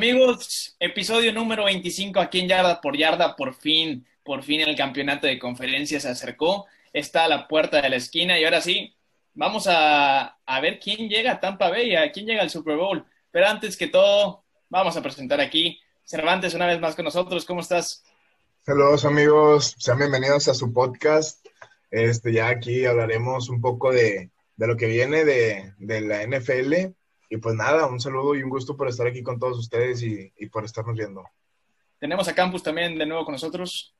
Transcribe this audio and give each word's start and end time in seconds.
Amigos, 0.00 0.76
episodio 0.80 1.30
número 1.30 1.64
25 1.64 2.20
aquí 2.20 2.40
en 2.40 2.48
Yarda 2.48 2.80
por 2.80 2.96
Yarda, 2.96 3.36
por 3.36 3.52
fin, 3.52 4.06
por 4.24 4.42
fin 4.42 4.62
el 4.62 4.74
campeonato 4.74 5.26
de 5.26 5.38
conferencias 5.38 6.04
se 6.04 6.08
acercó, 6.08 6.64
está 6.94 7.24
a 7.24 7.28
la 7.28 7.46
puerta 7.46 7.82
de 7.82 7.90
la 7.90 7.96
esquina 7.96 8.38
y 8.38 8.44
ahora 8.44 8.62
sí, 8.62 8.96
vamos 9.34 9.66
a, 9.66 10.38
a 10.46 10.60
ver 10.62 10.80
quién 10.80 11.10
llega 11.10 11.32
a 11.32 11.40
Tampa 11.40 11.68
Bay, 11.68 11.96
a 11.96 12.10
quién 12.12 12.24
llega 12.24 12.40
al 12.40 12.48
Super 12.48 12.78
Bowl. 12.78 13.04
Pero 13.30 13.46
antes 13.46 13.76
que 13.76 13.88
todo, 13.88 14.42
vamos 14.70 14.96
a 14.96 15.02
presentar 15.02 15.38
aquí 15.38 15.78
Cervantes 16.02 16.54
una 16.54 16.66
vez 16.66 16.80
más 16.80 16.94
con 16.94 17.04
nosotros. 17.04 17.44
¿Cómo 17.44 17.60
estás? 17.60 18.02
Saludos 18.64 19.04
amigos, 19.04 19.76
sean 19.76 19.98
bienvenidos 19.98 20.48
a 20.48 20.54
su 20.54 20.72
podcast. 20.72 21.46
Este, 21.90 22.32
ya 22.32 22.48
aquí 22.48 22.86
hablaremos 22.86 23.50
un 23.50 23.60
poco 23.60 23.92
de, 23.92 24.30
de 24.56 24.66
lo 24.66 24.78
que 24.78 24.86
viene 24.86 25.26
de, 25.26 25.74
de 25.76 26.00
la 26.00 26.26
NFL 26.26 26.94
y 27.30 27.36
pues 27.38 27.54
nada, 27.54 27.86
un 27.86 28.00
saludo 28.00 28.34
y 28.34 28.42
un 28.42 28.50
gusto 28.50 28.76
por 28.76 28.88
estar 28.88 29.06
aquí 29.06 29.22
con 29.22 29.38
todos 29.38 29.56
ustedes 29.56 30.02
y, 30.02 30.30
y 30.36 30.46
por 30.46 30.64
estarnos 30.64 30.96
viendo. 30.96 31.24
Tenemos 31.98 32.26
a 32.28 32.34
Campus 32.34 32.62
también 32.62 32.98
de 32.98 33.06
nuevo 33.06 33.24
con 33.24 33.32
nosotros. 33.32 33.94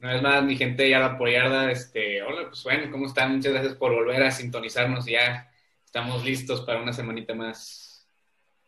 Una 0.00 0.12
vez 0.12 0.22
más, 0.22 0.44
mi 0.44 0.54
gente 0.56 0.88
yarda 0.88 1.16
por 1.16 1.30
yarda, 1.30 1.70
este, 1.70 2.22
hola, 2.22 2.48
pues 2.48 2.62
bueno, 2.62 2.90
¿cómo 2.92 3.06
están? 3.06 3.36
Muchas 3.36 3.52
gracias 3.52 3.74
por 3.74 3.94
volver 3.94 4.22
a 4.22 4.30
sintonizarnos, 4.30 5.06
ya 5.06 5.50
estamos 5.82 6.24
listos 6.24 6.60
para 6.60 6.82
una 6.82 6.92
semanita 6.92 7.34
más. 7.34 8.06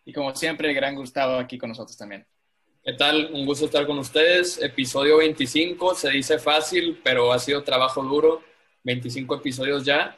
Y 0.04 0.12
como 0.12 0.34
siempre, 0.34 0.68
el 0.68 0.74
gran 0.74 0.94
Gustavo 0.94 1.36
aquí 1.36 1.58
con 1.58 1.68
nosotros 1.68 1.96
también. 1.98 2.26
¿Qué 2.82 2.92
tal? 2.92 3.30
Un 3.34 3.44
gusto 3.44 3.64
estar 3.66 3.84
con 3.84 3.98
ustedes. 3.98 4.62
Episodio 4.62 5.18
25, 5.18 5.96
se 5.96 6.10
dice 6.10 6.38
fácil, 6.38 7.00
pero 7.02 7.32
ha 7.32 7.38
sido 7.40 7.64
trabajo 7.64 8.02
duro. 8.04 8.42
25 8.84 9.34
episodios 9.34 9.84
ya. 9.84 10.16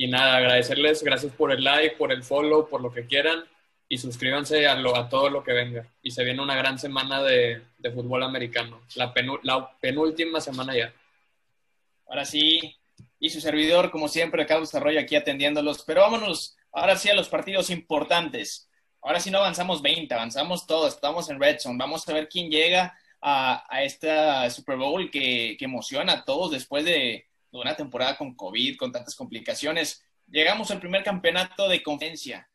Y 0.00 0.06
nada, 0.06 0.36
agradecerles, 0.36 1.02
gracias 1.02 1.32
por 1.32 1.50
el 1.50 1.64
like, 1.64 1.96
por 1.96 2.12
el 2.12 2.22
follow, 2.22 2.68
por 2.68 2.80
lo 2.80 2.92
que 2.92 3.04
quieran. 3.04 3.44
Y 3.88 3.98
suscríbanse 3.98 4.68
a, 4.68 4.76
lo, 4.76 4.94
a 4.94 5.08
todo 5.08 5.28
lo 5.28 5.42
que 5.42 5.52
venga. 5.52 5.88
Y 6.02 6.12
se 6.12 6.22
viene 6.22 6.40
una 6.40 6.54
gran 6.54 6.78
semana 6.78 7.20
de, 7.20 7.62
de 7.78 7.90
fútbol 7.90 8.22
americano. 8.22 8.80
La, 8.94 9.12
penú, 9.12 9.40
la, 9.42 9.76
penúltima 9.80 10.40
semana 10.40 10.76
ya. 10.76 10.94
Ahora 12.06 12.24
sí, 12.24 12.76
y 13.18 13.28
su 13.30 13.40
servidor, 13.40 13.90
como 13.90 14.06
siempre, 14.06 14.46
Carlos 14.46 14.72
Arroyo 14.72 15.00
aquí 15.00 15.16
atendiéndolos. 15.16 15.82
Pero 15.82 16.02
vámonos 16.02 16.56
ahora 16.70 16.94
sí 16.94 17.10
a 17.10 17.14
los 17.14 17.28
partidos 17.28 17.68
importantes. 17.68 18.70
Ahora 19.02 19.18
sí 19.18 19.32
no 19.32 19.38
avanzamos 19.38 19.82
20, 19.82 20.14
avanzamos 20.14 20.64
todos. 20.64 20.94
Estamos 20.94 21.28
en 21.28 21.40
Red 21.40 21.58
Zone. 21.58 21.76
Vamos 21.76 22.08
a 22.08 22.12
ver 22.12 22.28
quién 22.28 22.50
llega 22.50 22.96
a, 23.20 23.64
a 23.68 23.82
esta 23.82 24.48
Super 24.50 24.76
Bowl 24.76 25.10
que, 25.10 25.56
que 25.58 25.64
emociona 25.64 26.12
a 26.12 26.24
todos 26.24 26.52
después 26.52 26.84
de, 26.84 26.92
de 26.92 27.27
una 27.52 27.76
temporada 27.76 28.16
con 28.16 28.34
COVID, 28.34 28.76
con 28.76 28.92
tantas 28.92 29.14
complicaciones. 29.14 30.04
Llegamos 30.26 30.70
al 30.70 30.80
primer 30.80 31.02
campeonato 31.02 31.68
de 31.68 31.82
conferencia. 31.82 32.50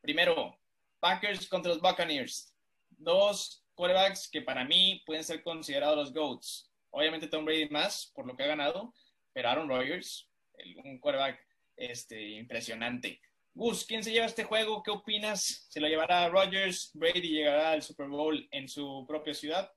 Primero, 0.00 0.58
Packers 1.00 1.48
contra 1.48 1.72
los 1.72 1.80
Buccaneers. 1.80 2.54
Dos 2.90 3.64
quarterbacks 3.74 4.28
que 4.28 4.42
para 4.42 4.64
mí 4.64 5.02
pueden 5.06 5.24
ser 5.24 5.42
considerados 5.42 5.96
los 5.96 6.12
GOATs. 6.12 6.70
Obviamente 6.90 7.28
Tom 7.28 7.44
Brady 7.44 7.68
más 7.68 8.10
por 8.14 8.26
lo 8.26 8.36
que 8.36 8.42
ha 8.42 8.48
ganado, 8.48 8.92
pero 9.32 9.48
Aaron 9.48 9.68
Rodgers, 9.68 10.28
un 10.84 10.98
quarterback 10.98 11.38
este, 11.76 12.30
impresionante. 12.30 13.20
Gus, 13.54 13.84
¿quién 13.84 14.02
se 14.02 14.12
lleva 14.12 14.26
este 14.26 14.44
juego? 14.44 14.82
¿Qué 14.82 14.90
opinas? 14.90 15.66
¿Se 15.68 15.80
lo 15.80 15.88
llevará 15.88 16.28
Rodgers? 16.28 16.90
¿Brady 16.94 17.28
llegará 17.28 17.72
al 17.72 17.82
Super 17.82 18.08
Bowl 18.08 18.46
en 18.50 18.68
su 18.68 19.04
propia 19.06 19.34
ciudad? 19.34 19.70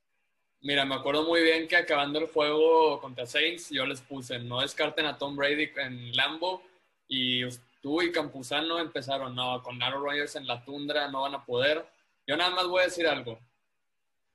Mira, 0.63 0.85
me 0.85 0.93
acuerdo 0.93 1.23
muy 1.23 1.41
bien 1.41 1.67
que 1.67 1.75
acabando 1.75 2.19
el 2.19 2.27
juego 2.27 3.01
contra 3.01 3.25
Saints, 3.25 3.71
yo 3.71 3.83
les 3.87 3.99
puse, 3.99 4.37
no 4.37 4.61
descarten 4.61 5.07
a 5.07 5.17
Tom 5.17 5.35
Brady 5.35 5.71
en 5.77 6.15
Lambo 6.15 6.61
y 7.07 7.41
tú 7.81 7.99
y 8.03 8.11
Campuzano 8.11 8.77
empezaron, 8.77 9.33
no, 9.33 9.63
con 9.63 9.81
Aaron 9.81 10.03
Rodgers 10.03 10.35
en 10.35 10.45
la 10.45 10.63
tundra 10.63 11.07
no 11.07 11.23
van 11.23 11.33
a 11.33 11.43
poder. 11.43 11.83
Yo 12.27 12.37
nada 12.37 12.51
más 12.51 12.67
voy 12.67 12.81
a 12.81 12.85
decir 12.85 13.07
algo. 13.07 13.39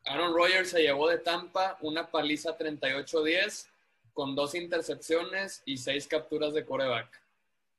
Aaron 0.05 0.35
Rodgers 0.35 0.71
se 0.71 0.83
llevó 0.83 1.09
de 1.09 1.19
Tampa 1.19 1.79
una 1.81 2.11
paliza 2.11 2.59
38-10 2.59 3.69
con 4.13 4.35
dos 4.35 4.57
intercepciones 4.57 5.63
y 5.65 5.77
seis 5.77 6.09
capturas 6.09 6.53
de 6.55 6.65
coreback. 6.65 7.23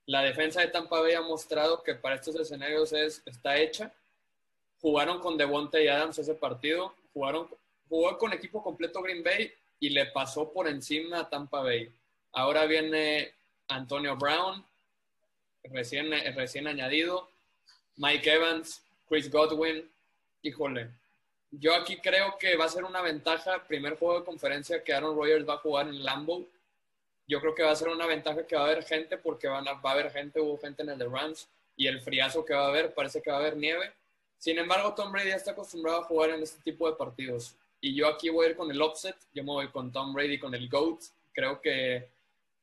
La 0.05 0.21
defensa 0.21 0.61
de 0.61 0.67
Tampa 0.67 1.01
Bay 1.01 1.16
ha 1.16 1.21
mostrado 1.21 1.83
que 1.83 1.95
para 1.95 2.16
estos 2.16 2.35
escenarios 2.38 2.94
es, 2.94 3.21
está 3.25 3.57
hecha. 3.57 3.91
Jugaron 4.79 5.19
con 5.19 5.38
Devontae 5.38 5.89
Adams 5.89 6.17
ese 6.17 6.33
partido, 6.33 6.94
jugaron 7.13 7.50
jugó 7.89 8.17
con 8.17 8.33
equipo 8.33 8.63
completo 8.63 9.01
Green 9.01 9.23
Bay 9.23 9.51
y 9.79 9.89
le 9.89 10.07
pasó 10.07 10.51
por 10.51 10.67
encima 10.67 11.19
a 11.19 11.29
Tampa 11.29 11.61
Bay. 11.61 11.91
Ahora 12.33 12.65
viene 12.65 13.33
Antonio 13.67 14.15
Brown, 14.15 14.63
recién, 15.63 16.11
recién 16.35 16.67
añadido, 16.67 17.29
Mike 17.95 18.31
Evans, 18.31 18.83
Chris 19.07 19.31
Godwin, 19.31 19.89
híjole. 20.41 20.89
Yo 21.51 21.73
aquí 21.75 21.97
creo 21.97 22.37
que 22.37 22.57
va 22.57 22.65
a 22.65 22.69
ser 22.69 22.83
una 22.83 23.01
ventaja, 23.01 23.65
primer 23.67 23.97
juego 23.97 24.19
de 24.19 24.25
conferencia 24.25 24.83
que 24.83 24.93
Aaron 24.93 25.15
Rodgers 25.15 25.47
va 25.47 25.55
a 25.55 25.59
jugar 25.59 25.87
en 25.87 26.03
Lambeau. 26.03 26.47
Yo 27.27 27.39
creo 27.39 27.55
que 27.55 27.63
va 27.63 27.71
a 27.71 27.75
ser 27.75 27.89
una 27.89 28.05
ventaja 28.05 28.45
que 28.45 28.55
va 28.55 28.63
a 28.63 28.65
haber 28.65 28.83
gente 28.83 29.17
porque 29.17 29.47
van 29.47 29.65
va 29.65 29.79
a 29.81 29.91
haber 29.91 30.11
gente, 30.11 30.39
hubo 30.39 30.57
gente 30.57 30.83
en 30.83 30.89
el 30.89 30.97
de 30.97 31.05
Rams 31.05 31.47
y 31.75 31.87
el 31.87 32.01
friazo 32.01 32.43
que 32.43 32.53
va 32.53 32.65
a 32.65 32.69
haber, 32.69 32.93
parece 32.93 33.21
que 33.21 33.29
va 33.29 33.37
a 33.37 33.39
haber 33.39 33.55
nieve. 33.55 33.91
Sin 34.37 34.57
embargo, 34.59 34.93
Tom 34.93 35.11
Brady 35.11 35.29
está 35.29 35.51
acostumbrado 35.51 35.99
a 35.99 36.03
jugar 36.03 36.31
en 36.31 36.43
este 36.43 36.61
tipo 36.61 36.89
de 36.89 36.95
partidos. 36.95 37.55
Y 37.79 37.93
yo 37.93 38.07
aquí 38.07 38.29
voy 38.29 38.47
a 38.47 38.49
ir 38.49 38.55
con 38.55 38.71
el 38.71 38.81
offset, 38.81 39.15
yo 39.33 39.43
me 39.43 39.51
voy 39.51 39.67
con 39.69 39.91
Tom 39.91 40.13
Brady, 40.13 40.39
con 40.39 40.53
el 40.55 40.67
GOAT. 40.67 41.01
Creo 41.31 41.61
que 41.61 42.09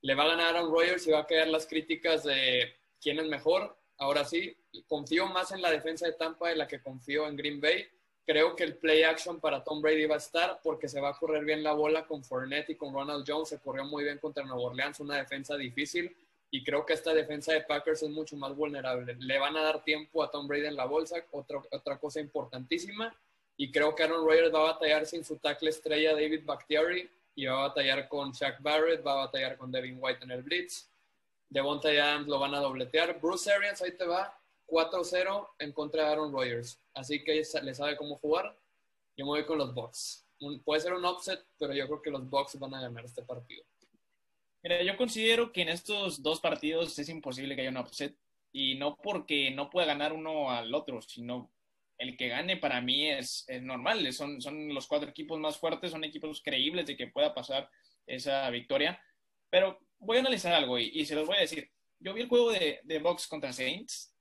le 0.02 0.14
va 0.14 0.25
a 0.25 0.28
ganar 0.28 0.47
a 0.47 0.58
Aaron 0.58 0.72
Rodgers 0.72 1.06
y 1.06 1.12
va 1.12 1.20
a 1.20 1.26
caer 1.26 1.48
las 1.48 1.66
críticas 1.66 2.25
de 2.25 2.75
quién 3.00 3.19
es 3.20 3.26
mejor. 3.26 3.76
Ahora 3.98 4.25
sí, 4.25 4.56
confío 4.88 5.26
más 5.26 5.52
en 5.52 5.62
la 5.62 5.70
defensa 5.70 6.06
de 6.06 6.12
Tampa 6.14 6.48
de 6.48 6.56
la 6.56 6.66
que 6.66 6.82
confío 6.82 7.28
en 7.28 7.36
Green 7.36 7.60
Bay. 7.60 7.86
Creo 8.26 8.56
que 8.56 8.64
el 8.64 8.76
play 8.76 9.02
action 9.02 9.38
para 9.38 9.62
Tom 9.62 9.80
Brady 9.80 10.06
va 10.06 10.16
a 10.16 10.19
estar 10.19 10.60
porque 10.62 10.88
se 10.88 11.00
va 11.00 11.10
a 11.10 11.19
correr 11.19 11.44
bien 11.44 11.62
la 11.62 11.75
bola 11.75 12.06
con 12.06 12.25
Fournette 12.25 12.70
y 12.70 12.75
con 12.75 12.92
Ronald 12.92 13.25
Jones. 13.26 13.50
Se 13.50 13.60
corrió 13.60 13.84
muy 13.84 14.02
bien 14.02 14.19
contra 14.19 14.44
Nueva 14.44 14.62
Orleans, 14.62 14.98
una 15.00 15.16
defensa 15.16 15.56
difícil. 15.56 16.14
Y 16.50 16.64
creo 16.64 16.84
que 16.84 16.94
esta 16.94 17.14
defensa 17.14 17.52
de 17.52 17.60
Packers 17.60 18.02
es 18.02 18.10
mucho 18.10 18.36
más 18.36 18.54
vulnerable. 18.54 19.16
Le 19.19 19.38
van 19.38 19.56
a 19.56 19.62
dar 19.62 19.84
tiempo 19.84 20.22
a 20.22 20.31
Tom 20.31 20.48
Brady 20.48 20.66
en 20.66 20.76
la 20.76 20.86
bolsa. 20.86 21.16
Otra, 21.31 21.62
otra 21.70 21.98
cosa 21.98 22.20
importantísima 22.20 23.14
y 23.56 23.70
creo 23.70 23.94
que 23.94 24.03
Aaron 24.03 24.26
Rodgers 24.26 24.53
va 24.53 24.60
a 24.60 24.72
batallar 24.72 25.06
sin 25.06 25.25
su 25.25 25.37
tackle 25.38 25.70
estrella 25.70 26.12
David 26.12 26.44
Bakhtiari 26.44 27.09
y 27.37 27.47
va 27.47 27.59
a 27.59 27.69
batallar 27.69 28.09
con 28.09 28.32
Shaq 28.32 28.60
Barrett, 28.60 29.06
va 29.06 29.12
a 29.12 29.26
batallar 29.26 29.56
con 29.56 29.70
Devin 29.70 29.98
White 30.00 30.25
en 30.25 30.31
el 30.31 30.42
blitz. 30.42 30.91
Devonta 31.48 31.88
Adams 31.88 32.26
lo 32.26 32.38
van 32.38 32.54
a 32.54 32.60
dobletear. 32.60 33.20
Bruce 33.20 33.53
Arians 33.53 33.81
ahí 33.82 33.97
te 33.97 34.04
va 34.04 34.37
4-0 34.66 35.48
en 35.59 35.72
contra 35.72 36.04
de 36.04 36.09
Aaron 36.12 36.32
Rodgers. 36.32 36.81
Así 36.94 37.22
que 37.22 37.43
le 37.62 37.75
sabe 37.75 37.97
cómo 37.97 38.16
jugar. 38.16 38.59
Yo 39.16 39.25
me 39.25 39.31
voy 39.31 39.44
con 39.44 39.59
los 39.59 39.72
Bucks. 39.72 40.26
puede 40.64 40.81
ser 40.81 40.94
un 40.94 41.04
upset, 41.04 41.44
pero 41.59 41.72
yo 41.72 41.87
creo 41.87 42.03
que 42.03 42.10
los 42.10 42.28
Bucks 42.28 42.59
van 42.59 42.75
a 42.75 42.81
ganar 42.81 43.04
este 43.04 43.22
partido. 43.22 43.64
Mira, 44.62 44.82
yo 44.82 44.97
considero 44.97 45.53
que 45.53 45.62
en 45.62 45.69
estos 45.69 46.22
dos 46.22 46.41
partidos 46.41 46.98
es 46.98 47.09
imposible 47.09 47.54
que 47.54 47.60
haya 47.60 47.70
un 47.70 47.76
upset. 47.76 48.16
Y 48.53 48.76
no 48.76 48.97
porque 48.97 49.50
no 49.50 49.69
pueda 49.69 49.87
ganar 49.87 50.12
uno 50.12 50.50
al 50.50 50.75
otro, 50.75 51.03
sino 51.03 51.50
el 51.99 52.16
que 52.16 52.28
gane 52.28 52.56
para 52.56 52.81
mí 52.81 53.10
es, 53.10 53.44
es, 53.49 53.62
normal. 53.62 54.12
Son, 54.12 54.41
son 54.41 54.75
los 54.75 54.87
cuatro 54.87 55.09
equipos 55.09 55.38
más 55.38 55.56
fuertes, 55.56 55.91
son 55.91 56.05
equipos 56.05 56.43
creíbles 56.43 56.87
de 56.87 56.97
que 56.97 57.09
pueda 57.09 57.34
pasar 57.34 57.71
esa 58.06 58.49
victoria. 58.50 59.00
Pero 59.50 59.78
voy 59.99 60.19
a 60.19 60.21
analizar 60.21 60.53
algo 60.53 60.78
y, 60.78 60.91
y 60.94 61.06
se 61.06 61.15
los 61.15 61.27
voy 61.27 61.37
a 61.37 61.41
decir. 61.41 61.71
Yo 62.00 62.12
vi 62.12 62.22
el 62.22 62.28
juego 62.28 62.50
de, 62.53 62.81
de 62.82 62.99
Box 62.99 63.27
contra 63.27 63.53
Saints 63.53 64.15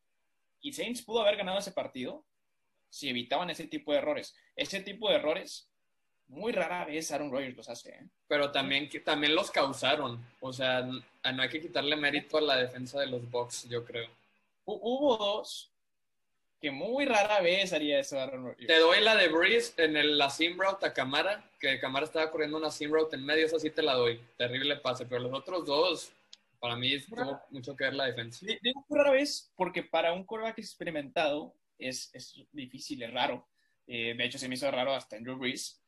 y 0.61 0.71
Saints 0.71 1.01
pudo 1.01 1.21
haber 1.21 1.35
ganado 1.35 1.59
ese 1.59 1.71
partido 1.71 2.25
si 2.89 3.09
evitaban 3.09 3.49
ese 3.49 3.67
tipo 3.67 3.91
de 3.91 3.97
errores. 3.97 4.35
Ese 4.55 4.81
tipo 4.81 5.09
de 5.09 5.15
errores 5.15 5.69
muy 6.27 6.51
rara 6.51 6.85
vez 6.85 7.11
Aaron 7.11 7.31
Rodgers 7.31 7.57
los 7.57 7.69
hace. 7.69 7.89
¿eh? 7.89 8.07
Pero 8.27 8.51
también, 8.51 8.89
también 9.03 9.35
los 9.35 9.51
causaron. 9.51 10.25
O 10.39 10.53
sea, 10.53 10.81
no 10.81 11.41
hay 11.41 11.49
que 11.49 11.61
quitarle 11.61 11.95
mérito 11.95 12.37
a 12.37 12.41
la 12.41 12.55
defensa 12.55 12.99
de 12.99 13.07
los 13.07 13.29
Bucks, 13.29 13.67
yo 13.67 13.83
creo. 13.83 14.09
Hubo 14.65 15.17
dos 15.17 15.72
que 16.63 16.71
muy 16.71 17.03
rara 17.03 17.41
vez 17.41 17.73
haría 17.73 17.99
eso 17.99 18.17
Aaron 18.17 18.45
Rodgers. 18.45 18.67
Te 18.67 18.79
doy 18.79 19.01
la 19.01 19.17
de 19.17 19.27
Breeze 19.27 19.73
en 19.83 19.97
el, 19.97 20.17
la 20.17 20.29
sim 20.29 20.57
route 20.57 20.85
a 20.85 20.93
Camara, 20.93 21.43
que 21.59 21.77
Camara 21.77 22.05
estaba 22.05 22.31
corriendo 22.31 22.55
una 22.55 22.71
sim 22.71 22.89
route 22.89 23.17
en 23.17 23.25
medio, 23.25 23.45
esa 23.45 23.59
sí 23.59 23.69
te 23.69 23.81
la 23.81 23.95
doy. 23.95 24.17
Terrible 24.37 24.77
pase, 24.77 25.05
pero 25.05 25.19
los 25.19 25.33
otros 25.33 25.65
dos, 25.65 26.13
para 26.61 26.77
mí 26.77 26.97
tuvo 27.01 27.41
mucho 27.49 27.75
que 27.75 27.83
ver 27.83 27.95
la 27.95 28.05
defensa. 28.05 28.45
Digo 28.61 28.85
muy 28.87 28.97
rara 28.97 29.11
vez 29.11 29.51
porque 29.57 29.83
para 29.83 30.13
un 30.13 30.23
quarterback 30.23 30.57
experimentado 30.59 31.53
es, 31.77 32.09
es 32.15 32.33
difícil, 32.53 33.03
es 33.03 33.11
raro. 33.11 33.45
Eh, 33.85 34.13
de 34.17 34.23
hecho, 34.23 34.39
se 34.39 34.47
me 34.47 34.55
hizo 34.55 34.71
raro 34.71 34.93
hasta 34.93 35.17
Andrew 35.17 35.35
Breeze. 35.35 35.81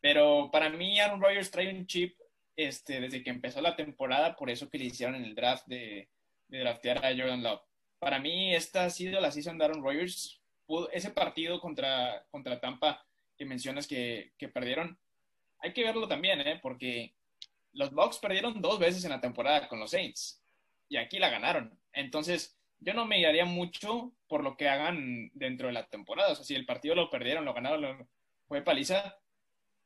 Pero 0.00 0.48
para 0.50 0.70
mí 0.70 0.98
Aaron 0.98 1.20
Rodgers 1.20 1.50
trae 1.50 1.68
un 1.68 1.86
chip 1.86 2.18
este, 2.56 3.02
desde 3.02 3.22
que 3.22 3.28
empezó 3.28 3.60
la 3.60 3.76
temporada, 3.76 4.34
por 4.34 4.48
eso 4.48 4.70
que 4.70 4.78
le 4.78 4.86
hicieron 4.86 5.14
en 5.16 5.24
el 5.24 5.34
draft 5.34 5.66
de, 5.66 6.08
de 6.48 6.60
draftear 6.60 7.04
a 7.04 7.14
Jordan 7.14 7.42
Love 7.42 7.65
para 7.98 8.18
mí 8.18 8.54
esta 8.54 8.84
ha 8.84 8.90
sido 8.90 9.20
la 9.20 9.30
season 9.30 9.58
de 9.58 9.64
Aaron 9.64 9.82
Rodgers. 9.82 10.40
Ese 10.92 11.10
partido 11.10 11.60
contra, 11.60 12.24
contra 12.30 12.60
Tampa 12.60 13.04
que 13.36 13.44
mencionas 13.44 13.86
que, 13.86 14.32
que 14.38 14.48
perdieron, 14.48 14.98
hay 15.58 15.72
que 15.72 15.84
verlo 15.84 16.08
también, 16.08 16.40
¿eh? 16.40 16.58
porque 16.62 17.14
los 17.72 17.92
Bucks 17.92 18.18
perdieron 18.18 18.60
dos 18.60 18.78
veces 18.78 19.04
en 19.04 19.10
la 19.10 19.20
temporada 19.20 19.68
con 19.68 19.78
los 19.78 19.90
Saints 19.90 20.42
y 20.88 20.96
aquí 20.96 21.18
la 21.18 21.30
ganaron. 21.30 21.78
Entonces, 21.92 22.58
yo 22.80 22.94
no 22.94 23.06
me 23.06 23.18
guiaría 23.18 23.44
mucho 23.44 24.12
por 24.28 24.42
lo 24.42 24.56
que 24.56 24.68
hagan 24.68 25.30
dentro 25.34 25.68
de 25.68 25.74
la 25.74 25.86
temporada. 25.86 26.32
O 26.32 26.34
sea, 26.34 26.44
si 26.44 26.54
el 26.54 26.66
partido 26.66 26.94
lo 26.94 27.10
perdieron, 27.10 27.44
lo 27.44 27.54
ganaron, 27.54 27.82
lo, 27.82 28.08
fue 28.46 28.62
paliza. 28.62 29.18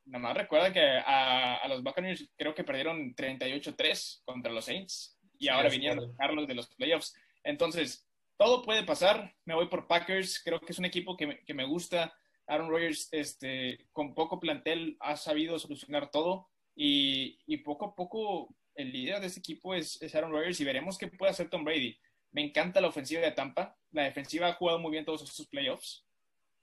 Nada 0.06 0.22
más 0.22 0.36
recuerda 0.36 0.72
que 0.72 0.80
a, 0.80 1.66
los 1.68 1.82
Buccaneers 1.82 2.30
creo 2.36 2.54
que 2.54 2.64
perdieron 2.64 3.14
38-3 3.14 4.22
contra 4.24 4.52
los 4.52 4.64
Saints 4.64 5.18
y 5.38 5.48
ahora 5.48 5.68
vinieron 5.68 6.14
a 6.18 6.32
los 6.32 6.46
de 6.46 6.54
los 6.54 6.68
playoffs. 6.74 7.14
Entonces, 7.44 8.08
todo 8.36 8.62
puede 8.62 8.84
pasar. 8.84 9.34
Me 9.44 9.54
voy 9.54 9.68
por 9.68 9.86
Packers. 9.86 10.42
Creo 10.42 10.60
que 10.60 10.72
es 10.72 10.78
un 10.78 10.84
equipo 10.84 11.16
que 11.16 11.26
me, 11.26 11.44
que 11.44 11.54
me 11.54 11.64
gusta. 11.64 12.14
Aaron 12.46 12.70
Rodgers, 12.70 13.08
este, 13.12 13.86
con 13.92 14.14
poco 14.14 14.40
plantel, 14.40 14.96
ha 15.00 15.16
sabido 15.16 15.58
solucionar 15.58 16.10
todo 16.10 16.48
y, 16.74 17.38
y 17.46 17.58
poco 17.58 17.84
a 17.86 17.94
poco 17.94 18.48
el 18.74 18.92
líder 18.92 19.20
de 19.20 19.26
ese 19.26 19.40
equipo 19.40 19.74
es, 19.74 20.00
es 20.02 20.14
Aaron 20.14 20.32
Rodgers 20.32 20.60
y 20.60 20.64
veremos 20.64 20.98
qué 20.98 21.06
puede 21.06 21.30
hacer 21.30 21.48
Tom 21.48 21.64
Brady. 21.64 21.96
Me 22.32 22.42
encanta 22.42 22.80
la 22.80 22.88
ofensiva 22.88 23.20
de 23.20 23.32
Tampa. 23.32 23.76
La 23.92 24.04
defensiva 24.04 24.48
ha 24.48 24.54
jugado 24.54 24.78
muy 24.78 24.90
bien 24.90 25.04
todos 25.04 25.22
estos 25.22 25.46
playoffs. 25.48 26.04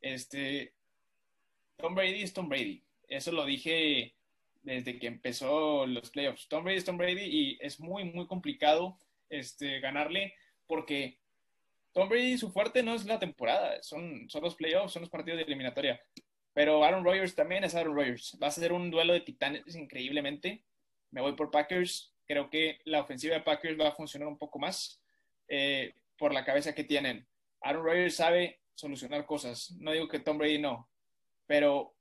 Este, 0.01 0.73
Tom 1.77 1.95
Brady 1.95 2.23
es 2.23 2.33
Tom 2.33 2.49
Brady. 2.49 2.83
Eso 3.07 3.31
lo 3.31 3.45
dije 3.45 4.15
desde 4.63 4.99
que 4.99 5.07
empezó 5.07 5.85
los 5.85 6.09
playoffs. 6.09 6.47
Tom 6.47 6.63
Brady 6.63 6.77
es 6.77 6.85
Tom 6.85 6.97
Brady 6.97 7.23
y 7.23 7.57
es 7.61 7.79
muy, 7.79 8.03
muy 8.05 8.27
complicado 8.27 8.97
este, 9.29 9.79
ganarle 9.79 10.33
porque 10.67 11.19
Tom 11.93 12.09
Brady 12.09 12.37
su 12.37 12.51
fuerte 12.51 12.83
no 12.83 12.93
es 12.93 13.05
la 13.05 13.19
temporada, 13.19 13.81
son, 13.81 14.29
son 14.29 14.43
los 14.43 14.55
playoffs, 14.55 14.93
son 14.93 15.01
los 15.01 15.09
partidos 15.09 15.37
de 15.37 15.43
eliminatoria. 15.43 16.01
Pero 16.53 16.83
Aaron 16.83 17.03
Rodgers 17.03 17.35
también 17.35 17.63
es 17.63 17.75
Aaron 17.75 17.95
Rodgers. 17.95 18.37
Va 18.41 18.47
a 18.47 18.51
ser 18.51 18.73
un 18.73 18.89
duelo 18.89 19.13
de 19.13 19.21
titanes 19.21 19.75
increíblemente. 19.75 20.63
Me 21.11 21.21
voy 21.21 21.33
por 21.33 21.51
Packers. 21.51 22.13
Creo 22.25 22.49
que 22.49 22.79
la 22.85 23.01
ofensiva 23.01 23.35
de 23.35 23.41
Packers 23.41 23.79
va 23.79 23.89
a 23.89 23.95
funcionar 23.95 24.27
un 24.27 24.37
poco 24.37 24.57
más. 24.57 24.99
Eh, 25.47 25.93
por 26.17 26.33
la 26.33 26.43
cabeza 26.43 26.73
que 26.73 26.83
tienen. 26.83 27.27
Aaron 27.61 27.85
Rodgers 27.85 28.15
sabe 28.15 28.59
solucionar 28.73 29.25
cosas. 29.25 29.71
No 29.79 29.91
digo 29.91 30.07
que 30.07 30.19
Tom 30.19 30.37
Brady 30.37 30.59
no, 30.59 30.89
pero 31.45 31.95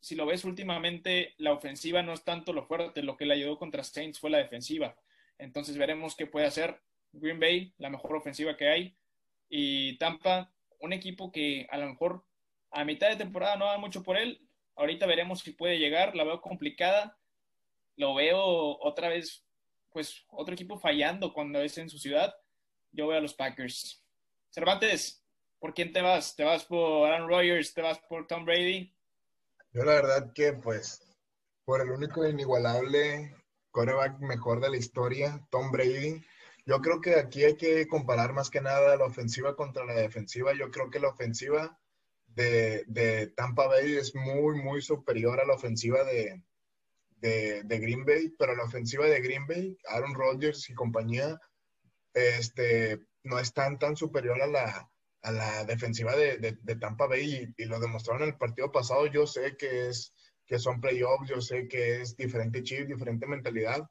si 0.00 0.14
lo 0.14 0.26
ves 0.26 0.44
últimamente, 0.44 1.34
la 1.38 1.52
ofensiva 1.52 2.02
no 2.02 2.12
es 2.12 2.24
tanto 2.24 2.52
lo 2.52 2.66
fuerte, 2.66 3.02
lo 3.02 3.16
que 3.16 3.26
le 3.26 3.34
ayudó 3.34 3.58
contra 3.58 3.84
Saints 3.84 4.20
fue 4.20 4.30
la 4.30 4.38
defensiva. 4.38 4.96
Entonces 5.38 5.76
veremos 5.76 6.14
qué 6.14 6.26
puede 6.26 6.46
hacer 6.46 6.80
Green 7.20 7.40
Bay, 7.40 7.74
la 7.78 7.90
mejor 7.90 8.16
ofensiva 8.16 8.56
que 8.56 8.68
hay, 8.68 8.96
y 9.48 9.96
Tampa, 9.98 10.52
un 10.80 10.92
equipo 10.92 11.32
que 11.32 11.66
a 11.70 11.78
lo 11.78 11.88
mejor 11.88 12.24
a 12.70 12.84
mitad 12.84 13.08
de 13.08 13.16
temporada 13.16 13.56
no 13.56 13.66
da 13.66 13.78
mucho 13.78 14.02
por 14.02 14.16
él. 14.16 14.40
Ahorita 14.76 15.06
veremos 15.06 15.40
si 15.40 15.52
puede 15.52 15.78
llegar, 15.78 16.16
la 16.16 16.24
veo 16.24 16.40
complicada. 16.40 17.18
Lo 17.96 18.14
veo 18.14 18.42
otra 18.80 19.08
vez, 19.08 19.46
pues 19.90 20.24
otro 20.28 20.54
equipo 20.54 20.78
fallando 20.78 21.32
cuando 21.32 21.60
es 21.60 21.78
en 21.78 21.88
su 21.88 21.98
ciudad 21.98 22.34
yo 22.94 23.06
voy 23.06 23.16
a 23.16 23.20
los 23.20 23.34
Packers. 23.34 24.02
Cervantes, 24.50 25.22
¿por 25.58 25.74
quién 25.74 25.92
te 25.92 26.00
vas? 26.00 26.36
¿Te 26.36 26.44
vas 26.44 26.64
por 26.64 27.10
Aaron 27.10 27.28
Rodgers? 27.28 27.74
¿Te 27.74 27.82
vas 27.82 27.98
por 28.08 28.26
Tom 28.26 28.44
Brady? 28.44 28.94
Yo 29.72 29.84
la 29.84 29.94
verdad 29.94 30.32
que 30.32 30.52
pues 30.52 31.02
por 31.64 31.80
el 31.80 31.90
único 31.90 32.26
inigualable 32.26 33.34
coreback 33.72 34.20
mejor 34.20 34.60
de 34.60 34.70
la 34.70 34.76
historia, 34.76 35.44
Tom 35.50 35.72
Brady. 35.72 36.22
Yo 36.66 36.80
creo 36.80 37.00
que 37.00 37.16
aquí 37.16 37.44
hay 37.44 37.56
que 37.56 37.86
comparar 37.86 38.32
más 38.32 38.48
que 38.48 38.60
nada 38.60 38.96
la 38.96 39.04
ofensiva 39.04 39.54
contra 39.54 39.84
la 39.84 39.94
defensiva. 39.94 40.52
Yo 40.54 40.70
creo 40.70 40.90
que 40.90 40.98
la 40.98 41.08
ofensiva 41.08 41.78
de, 42.26 42.84
de 42.86 43.28
Tampa 43.28 43.66
Bay 43.66 43.96
es 43.96 44.14
muy, 44.14 44.62
muy 44.62 44.80
superior 44.80 45.40
a 45.40 45.44
la 45.44 45.54
ofensiva 45.54 46.02
de, 46.04 46.42
de, 47.20 47.78
Green 47.78 48.04
Bay, 48.04 48.34
pero 48.38 48.54
la 48.54 48.64
ofensiva 48.64 49.06
de 49.06 49.20
Green 49.20 49.46
Bay, 49.46 49.78
Aaron 49.88 50.14
Rodgers 50.14 50.68
y 50.68 50.74
compañía, 50.74 51.40
este, 52.12 53.00
no 53.22 53.38
es 53.38 53.52
tan, 53.52 53.78
tan 53.78 53.96
superior 53.96 54.40
a 54.42 54.46
la, 54.46 54.90
a 55.22 55.32
la 55.32 55.64
defensiva 55.64 56.14
de, 56.16 56.38
de, 56.38 56.76
Tampa 56.76 57.06
Bay 57.06 57.54
y, 57.56 57.64
lo 57.64 57.80
demostraron 57.80 58.22
en 58.22 58.28
el 58.30 58.36
partido 58.36 58.70
pasado. 58.70 59.06
Yo 59.06 59.26
sé 59.26 59.56
que, 59.56 59.88
es, 59.88 60.14
que 60.46 60.58
son 60.58 60.80
playoffs, 60.80 61.28
yo 61.28 61.40
sé 61.40 61.66
que 61.68 62.02
es 62.02 62.16
diferente 62.16 62.62
chip, 62.62 62.86
diferente 62.86 63.26
mentalidad, 63.26 63.88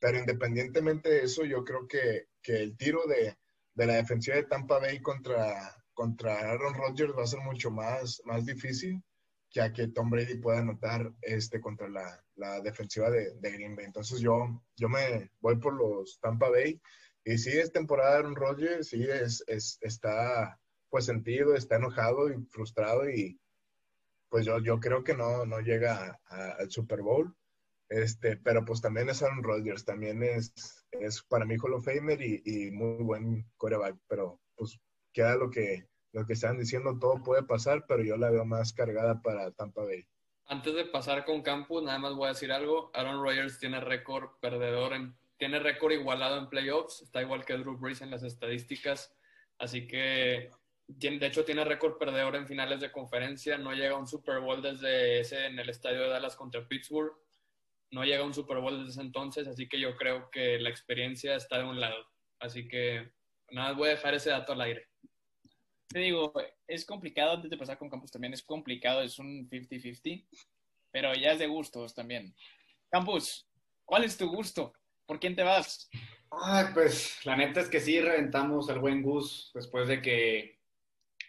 pero 0.00 0.18
independientemente 0.18 1.10
de 1.10 1.24
eso, 1.24 1.44
yo 1.44 1.62
creo 1.64 1.86
que, 1.86 2.28
que 2.42 2.56
el 2.56 2.76
tiro 2.76 3.02
de, 3.06 3.36
de, 3.74 3.86
la 3.86 3.94
defensiva 3.94 4.36
de 4.36 4.44
Tampa 4.44 4.78
Bay 4.78 5.00
contra, 5.00 5.76
contra 5.92 6.38
Aaron 6.38 6.74
Rodgers 6.74 7.12
va 7.16 7.22
a 7.22 7.26
ser 7.26 7.40
mucho 7.40 7.70
más, 7.70 8.20
más 8.24 8.46
difícil 8.46 9.02
que 9.50 9.60
a 9.60 9.72
que 9.72 9.88
Tom 9.88 10.10
Brady 10.10 10.36
pueda 10.36 10.60
anotar 10.60 11.12
este, 11.22 11.60
contra 11.60 11.88
la, 11.88 12.24
la 12.36 12.60
defensiva 12.60 13.10
de, 13.10 13.34
Green 13.40 13.76
Bay. 13.76 13.84
Entonces 13.84 14.20
yo, 14.20 14.62
yo 14.76 14.88
me 14.88 15.30
voy 15.40 15.56
por 15.56 15.74
los 15.74 16.18
Tampa 16.20 16.48
Bay 16.48 16.80
y 17.24 17.36
sí, 17.36 17.50
es 17.50 17.72
temporada 17.72 18.12
de 18.12 18.16
Aaron 18.18 18.36
Rodgers, 18.36 18.88
sí, 18.88 19.02
es, 19.02 19.44
es, 19.46 19.78
está 19.82 20.58
pues 20.88 21.04
sentido, 21.04 21.54
está 21.54 21.76
enojado 21.76 22.32
y 22.32 22.42
frustrado 22.46 23.08
y 23.08 23.38
pues 24.28 24.46
yo, 24.46 24.60
yo 24.60 24.78
creo 24.78 25.04
que 25.04 25.14
no, 25.14 25.44
no 25.44 25.60
llega 25.60 26.20
al 26.28 26.70
Super 26.70 27.02
Bowl. 27.02 27.36
Este, 27.90 28.36
pero 28.36 28.64
pues 28.64 28.80
también 28.80 29.08
es 29.08 29.20
Aaron 29.20 29.42
Rodgers, 29.42 29.84
también 29.84 30.22
es, 30.22 30.86
es 30.92 31.22
para 31.24 31.44
mí 31.44 31.56
Hall 31.60 31.74
of 31.74 31.84
Famer 31.84 32.22
y, 32.22 32.70
muy 32.70 33.02
buen 33.02 33.44
coreback, 33.56 33.96
pero 34.06 34.40
pues 34.54 34.78
queda 35.12 35.34
lo 35.34 35.50
que, 35.50 35.88
lo 36.12 36.24
que 36.24 36.34
están 36.34 36.56
diciendo, 36.56 36.98
todo 37.00 37.20
puede 37.24 37.42
pasar, 37.42 37.84
pero 37.88 38.04
yo 38.04 38.16
la 38.16 38.30
veo 38.30 38.44
más 38.44 38.72
cargada 38.72 39.20
para 39.20 39.50
Tampa 39.50 39.82
Bay. 39.82 40.06
Antes 40.46 40.74
de 40.74 40.84
pasar 40.84 41.24
con 41.24 41.42
Campus, 41.42 41.82
nada 41.82 41.98
más 41.98 42.14
voy 42.14 42.26
a 42.26 42.32
decir 42.32 42.52
algo. 42.52 42.92
Aaron 42.94 43.22
Rodgers 43.22 43.58
tiene 43.58 43.80
récord 43.80 44.38
perdedor 44.40 44.92
en 44.94 45.16
tiene 45.40 45.58
récord 45.58 45.92
igualado 45.92 46.36
en 46.36 46.50
playoffs, 46.50 47.00
está 47.00 47.22
igual 47.22 47.46
que 47.46 47.56
Drew 47.56 47.78
Brees 47.78 48.02
en 48.02 48.10
las 48.10 48.22
estadísticas, 48.22 49.16
así 49.58 49.86
que 49.86 50.50
de 50.86 51.26
hecho 51.26 51.46
tiene 51.46 51.64
récord 51.64 51.96
perdedor 51.96 52.36
en 52.36 52.46
finales 52.46 52.80
de 52.80 52.92
conferencia, 52.92 53.56
no 53.56 53.72
llega 53.72 53.94
a 53.94 53.98
un 53.98 54.06
Super 54.06 54.40
Bowl 54.40 54.60
desde 54.60 55.20
ese 55.20 55.46
en 55.46 55.58
el 55.58 55.70
estadio 55.70 56.02
de 56.02 56.08
Dallas 56.08 56.36
contra 56.36 56.68
Pittsburgh, 56.68 57.14
no 57.90 58.04
llega 58.04 58.22
a 58.22 58.26
un 58.26 58.34
Super 58.34 58.58
Bowl 58.58 58.78
desde 58.78 58.92
ese 58.92 59.00
entonces, 59.00 59.48
así 59.48 59.68
que 59.68 59.80
yo 59.80 59.96
creo 59.96 60.30
que 60.30 60.58
la 60.58 60.70
experiencia 60.70 61.34
está 61.36 61.58
de 61.58 61.64
un 61.64 61.80
lado, 61.80 62.04
así 62.38 62.68
que 62.68 63.12
nada, 63.50 63.72
voy 63.72 63.88
a 63.88 63.92
dejar 63.92 64.14
ese 64.14 64.30
dato 64.30 64.52
al 64.52 64.60
aire. 64.60 64.88
Te 65.88 65.98
digo, 65.98 66.32
es 66.68 66.84
complicado 66.84 67.32
antes 67.32 67.50
de 67.50 67.56
pasar 67.56 67.78
con 67.78 67.90
Campus 67.90 68.12
también, 68.12 68.32
es 68.32 68.42
complicado, 68.42 69.02
es 69.02 69.18
un 69.18 69.48
50-50, 69.48 70.26
pero 70.92 71.14
ya 71.14 71.32
es 71.32 71.38
de 71.38 71.48
gustos 71.48 71.94
también. 71.94 72.34
Campus, 72.90 73.48
¿cuál 73.84 74.04
es 74.04 74.16
tu 74.16 74.28
gusto? 74.28 74.72
¿Por 75.06 75.18
quién 75.18 75.34
te 75.34 75.42
vas? 75.42 75.90
Ay, 76.30 76.66
pues 76.72 77.24
la 77.24 77.36
neta 77.36 77.60
es 77.60 77.68
que 77.68 77.80
sí 77.80 78.00
reventamos 78.00 78.70
al 78.70 78.78
buen 78.78 79.02
Gus 79.02 79.50
después 79.52 79.88
de 79.88 80.00
que 80.00 80.60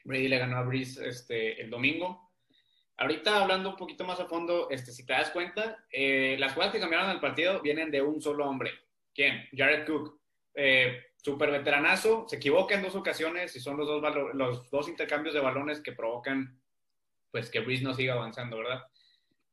Brady 0.03 0.27
le 0.27 0.37
ganó 0.37 0.57
a 0.57 0.63
Breeze 0.63 1.07
este, 1.07 1.59
el 1.61 1.69
domingo. 1.69 2.30
Ahorita 3.01 3.41
hablando 3.41 3.71
un 3.71 3.77
poquito 3.77 4.03
más 4.03 4.19
a 4.19 4.27
fondo, 4.27 4.69
este, 4.69 4.91
si 4.91 5.03
te 5.03 5.13
das 5.13 5.31
cuenta, 5.31 5.83
eh, 5.91 6.35
las 6.37 6.53
jugadas 6.53 6.71
que 6.71 6.79
cambiaron 6.79 7.09
el 7.09 7.19
partido 7.19 7.59
vienen 7.59 7.89
de 7.89 7.99
un 7.99 8.21
solo 8.21 8.47
hombre. 8.47 8.73
¿Quién? 9.11 9.49
Jared 9.57 9.87
Cook. 9.87 10.21
Eh, 10.53 11.05
super 11.17 11.49
veteranazo, 11.49 12.27
se 12.29 12.35
equivoca 12.35 12.75
en 12.75 12.83
dos 12.83 12.93
ocasiones 12.95 13.55
y 13.55 13.59
son 13.59 13.77
los 13.77 13.87
dos, 13.87 14.03
los 14.35 14.69
dos 14.69 14.87
intercambios 14.87 15.33
de 15.33 15.39
balones 15.39 15.81
que 15.81 15.93
provocan 15.93 16.61
pues 17.31 17.49
que 17.49 17.61
Breeze 17.61 17.83
no 17.83 17.95
siga 17.95 18.13
avanzando, 18.13 18.57
¿verdad? 18.57 18.83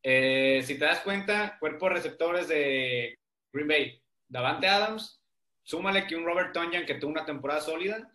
Eh, 0.02 0.62
si 0.66 0.78
te 0.78 0.84
das 0.84 1.00
cuenta, 1.00 1.56
cuerpos 1.58 1.90
receptores 1.90 2.48
de 2.48 3.18
Green 3.50 3.68
Bay, 3.68 4.02
Davante 4.28 4.68
Adams, 4.68 5.22
súmale 5.62 6.06
que 6.06 6.16
un 6.16 6.26
Robert 6.26 6.52
Tonyan 6.52 6.84
que 6.84 6.96
tuvo 6.96 7.12
una 7.12 7.24
temporada 7.24 7.62
sólida, 7.62 8.12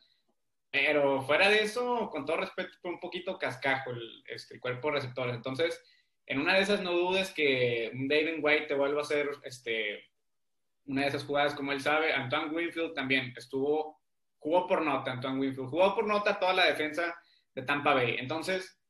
pero 0.74 1.22
fuera 1.22 1.50
de 1.50 1.62
eso, 1.62 2.10
con 2.10 2.26
todo 2.26 2.38
respeto, 2.38 2.72
fue 2.82 2.90
un 2.90 3.00
poquito 3.00 3.38
cascajo 3.38 3.92
el, 3.92 4.24
este, 4.26 4.60
cuerpo 4.60 4.88
de 4.88 4.96
receptores. 4.96 5.36
Entonces, 5.36 5.80
en 6.26 6.40
una 6.40 6.56
de 6.56 6.62
esas 6.62 6.82
no 6.82 6.94
dudes 6.94 7.32
que 7.32 7.92
David 7.94 8.40
White 8.42 8.66
te 8.66 8.74
vuelva 8.74 9.02
a 9.02 9.04
hacer 9.04 9.30
este, 9.44 10.04
una 10.86 11.04
de 11.04 11.10
esas 11.10 11.26
jugadas 11.26 11.54
como 11.54 11.74
él 11.74 11.80
sabe. 11.80 12.12
Antoine 12.12 12.50
Winfield 12.50 12.96
también 12.96 13.36
estuvo, 13.38 14.02
jugó 14.40 14.66
por 14.66 14.82
nota 14.82 15.12
Antoine 15.12 15.42
Winfield, 15.42 15.70
jugó 15.70 15.94
por 15.94 16.08
nota 16.08 16.40
toda 16.40 16.54
la 16.54 16.66
defensa 16.66 17.22
de 17.54 17.62
Tampa 17.62 17.94
Bay. 17.94 18.16
Entonces, 18.18 18.82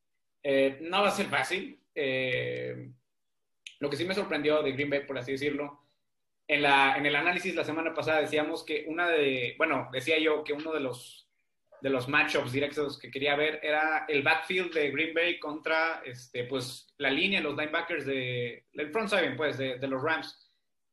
eh, 0.41 0.77
no 0.83 1.01
va 1.01 1.09
a 1.09 1.11
ser 1.11 1.25
fácil. 1.25 1.81
Eh, 1.93 2.91
lo 3.79 3.89
que 3.89 3.97
sí 3.97 4.05
me 4.05 4.15
sorprendió 4.15 4.63
de 4.63 4.71
Green 4.71 4.89
Bay, 4.89 5.05
por 5.05 5.17
así 5.17 5.33
decirlo, 5.33 5.81
en, 6.47 6.61
la, 6.61 6.95
en 6.95 7.05
el 7.05 7.17
análisis 7.17 7.53
la 7.53 7.65
semana 7.65 7.93
pasada 7.93 8.21
decíamos 8.21 8.63
que 8.63 8.85
una 8.87 9.09
de, 9.09 9.55
bueno, 9.57 9.89
decía 9.91 10.17
yo 10.17 10.45
que 10.45 10.53
uno 10.53 10.71
de 10.71 10.79
los, 10.79 11.22
de 11.83 11.89
los 11.89 12.07
matchups 12.07 12.53
directos 12.53 12.97
que 12.97 13.11
quería 13.11 13.35
ver 13.35 13.59
era 13.61 14.05
el 14.07 14.23
backfield 14.23 14.73
de 14.73 14.89
Green 14.89 15.13
Bay 15.13 15.37
contra, 15.37 16.01
este, 16.05 16.45
pues, 16.45 16.87
la 16.97 17.11
línea, 17.11 17.41
los 17.41 17.57
linebackers 17.57 18.05
de, 18.05 18.67
el 18.71 18.89
front 18.89 19.09
seven, 19.09 19.35
pues, 19.35 19.57
de, 19.57 19.77
de, 19.79 19.87
los 19.89 20.01
Rams. 20.01 20.49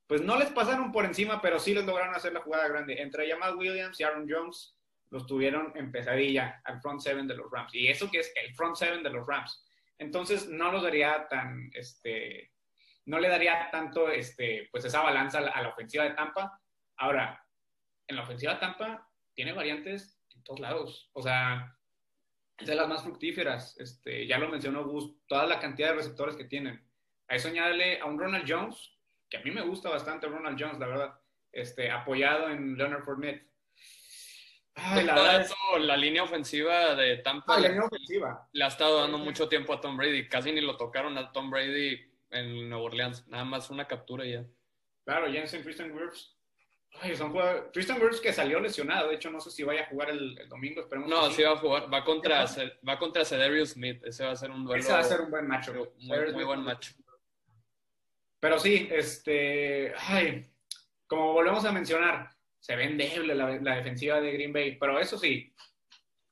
Pues 0.09 0.21
no 0.21 0.37
les 0.37 0.51
pasaron 0.51 0.91
por 0.91 1.05
encima, 1.05 1.41
pero 1.41 1.61
sí 1.61 1.75
les 1.75 1.87
lograron 1.87 2.13
hacer 2.17 2.33
la 2.33 2.41
jugada 2.41 2.67
grande. 2.67 3.01
Entre 3.01 3.31
Jamal 3.31 3.55
Williams 3.55 4.01
y 4.01 4.03
Aaron 4.03 4.27
Jones 4.29 4.77
los 5.11 5.29
tuvieron 5.29 5.73
en 5.77 5.93
pesadilla 5.93 6.61
al 6.65 6.81
front 6.81 7.01
seven 7.01 7.29
de 7.29 7.37
los 7.37 7.49
Rams. 7.53 7.73
Y 7.73 7.87
eso 7.87 8.11
que 8.11 8.19
es 8.19 8.33
el 8.35 8.53
front 8.57 8.75
seven 8.75 9.05
de 9.05 9.11
los 9.11 9.25
Rams. 9.25 9.65
Entonces 9.97 10.49
no 10.49 10.73
los 10.73 10.83
daría 10.83 11.29
tan, 11.29 11.71
este, 11.73 12.51
no 13.07 13.21
le 13.21 13.29
daría 13.29 13.71
tanto 13.71 14.11
este, 14.11 14.69
pues 14.73 14.85
esa 14.85 15.03
balanza 15.03 15.39
a 15.39 15.63
la, 15.63 15.69
ofensiva 15.69 16.03
de 16.03 16.15
Tampa. 16.15 16.61
Ahora, 16.97 17.41
en 18.09 18.17
la 18.17 18.23
ofensiva 18.23 18.55
de 18.55 18.59
Tampa 18.59 19.09
tiene 19.35 19.53
variantes 19.53 20.20
en 20.41 20.45
todos 20.45 20.61
lados. 20.61 21.11
O 21.13 21.23
sea, 21.23 21.77
es 22.59 22.67
de 22.67 22.75
las 22.75 22.89
más 22.89 23.03
fructíferas. 23.03 23.79
Este, 23.79 24.27
ya 24.27 24.39
lo 24.39 24.49
mencionó 24.49 24.85
Gus, 24.85 25.15
toda 25.27 25.47
la 25.47 25.61
cantidad 25.61 25.91
de 25.91 25.97
receptores 25.97 26.37
que 26.37 26.45
tienen. 26.45 26.83
A 27.29 27.37
eso 27.37 27.49
añádele 27.49 28.01
a 28.01 28.07
un 28.07 28.19
Ronald 28.19 28.47
Jones, 28.49 28.93
que 29.29 29.37
a 29.37 29.43
mí 29.43 29.51
me 29.51 29.63
gusta 29.63 29.89
bastante 29.89 30.27
Ronald 30.27 30.59
Jones, 30.61 30.79
la 30.79 30.87
verdad, 30.87 31.21
este, 31.53 31.91
apoyado 31.91 32.49
en 32.51 32.77
Leonard 32.77 33.05
Fournette. 33.05 33.49
Ay, 34.75 35.05
la, 35.05 35.15
verdad 35.15 35.47
la 35.81 35.97
línea 35.97 36.23
ofensiva 36.23 36.95
de 36.95 37.19
Tampa 37.19 37.57
ah, 37.57 37.61
la 37.61 37.69
línea 37.69 37.85
ofensiva. 37.85 38.49
le 38.53 38.65
ha 38.65 38.69
estado 38.69 39.01
dando 39.01 39.19
mucho 39.19 39.49
tiempo 39.49 39.75
a 39.75 39.81
Tom 39.81 39.97
Brady. 39.97 40.29
Casi 40.29 40.53
ni 40.53 40.61
lo 40.61 40.77
tocaron 40.77 41.19
a 41.19 41.33
Tom 41.33 41.51
Brady 41.51 42.01
en 42.31 42.69
Nueva 42.71 42.85
Orleans. 42.85 43.27
Nada 43.29 43.45
más 43.45 43.69
una 43.69 43.87
captura 43.87 44.25
y 44.25 44.33
ya. 44.33 44.45
Claro, 45.05 45.31
Jensen, 45.31 45.63
Tristan 45.63 45.91
Wirfs. 45.93 46.40
Ay, 46.99 47.17
son 47.17 47.31
jugadores. 47.31 47.73
Tristan 47.73 48.01
Wirfs 48.03 48.21
que 48.21 48.33
salió 48.33 48.61
lesionado. 48.61 49.09
De 49.09 49.15
hecho, 49.15 49.31
no 49.31 49.41
sé 49.41 49.51
si 49.51 49.63
vaya 49.63 49.83
a 49.83 49.87
jugar 49.87 50.11
el, 50.11 50.49
domingo. 50.49 50.81
Esperemos 50.81 51.09
no, 51.09 51.31
sí. 51.31 51.43
va 51.43 51.53
a 51.53 51.57
jugar. 51.57 51.93
Va 51.93 52.05
contra, 52.05 52.45
va 52.87 52.99
contra 52.99 53.25
Cedarius 53.25 53.71
Smith. 53.71 54.03
Ese 54.05 54.25
va 54.25 54.33
a 54.33 54.37
ser 54.37 54.51
un 54.51 54.65
duelo. 54.65 54.81
Ese 54.81 54.93
va 54.93 54.99
a 54.99 55.05
ser 55.05 55.21
un 55.21 55.31
buen 55.31 55.47
macho. 55.47 55.73
Muy, 55.99 56.33
muy 56.33 56.45
buen 56.45 56.63
macho. 56.63 56.93
Pero 58.41 58.59
sí, 58.59 58.89
este. 58.91 59.95
Ay, 59.97 60.45
como 61.07 61.33
volvemos 61.33 61.65
a 61.65 61.73
mencionar, 61.73 62.31
se 62.59 62.77
ve 62.77 62.85
endeble 62.85 63.35
la, 63.35 63.59
la 63.61 63.77
defensiva 63.77 64.21
de 64.21 64.33
Green 64.33 64.53
Bay. 64.53 64.77
Pero 64.77 64.99
eso 64.99 65.17
sí, 65.17 65.55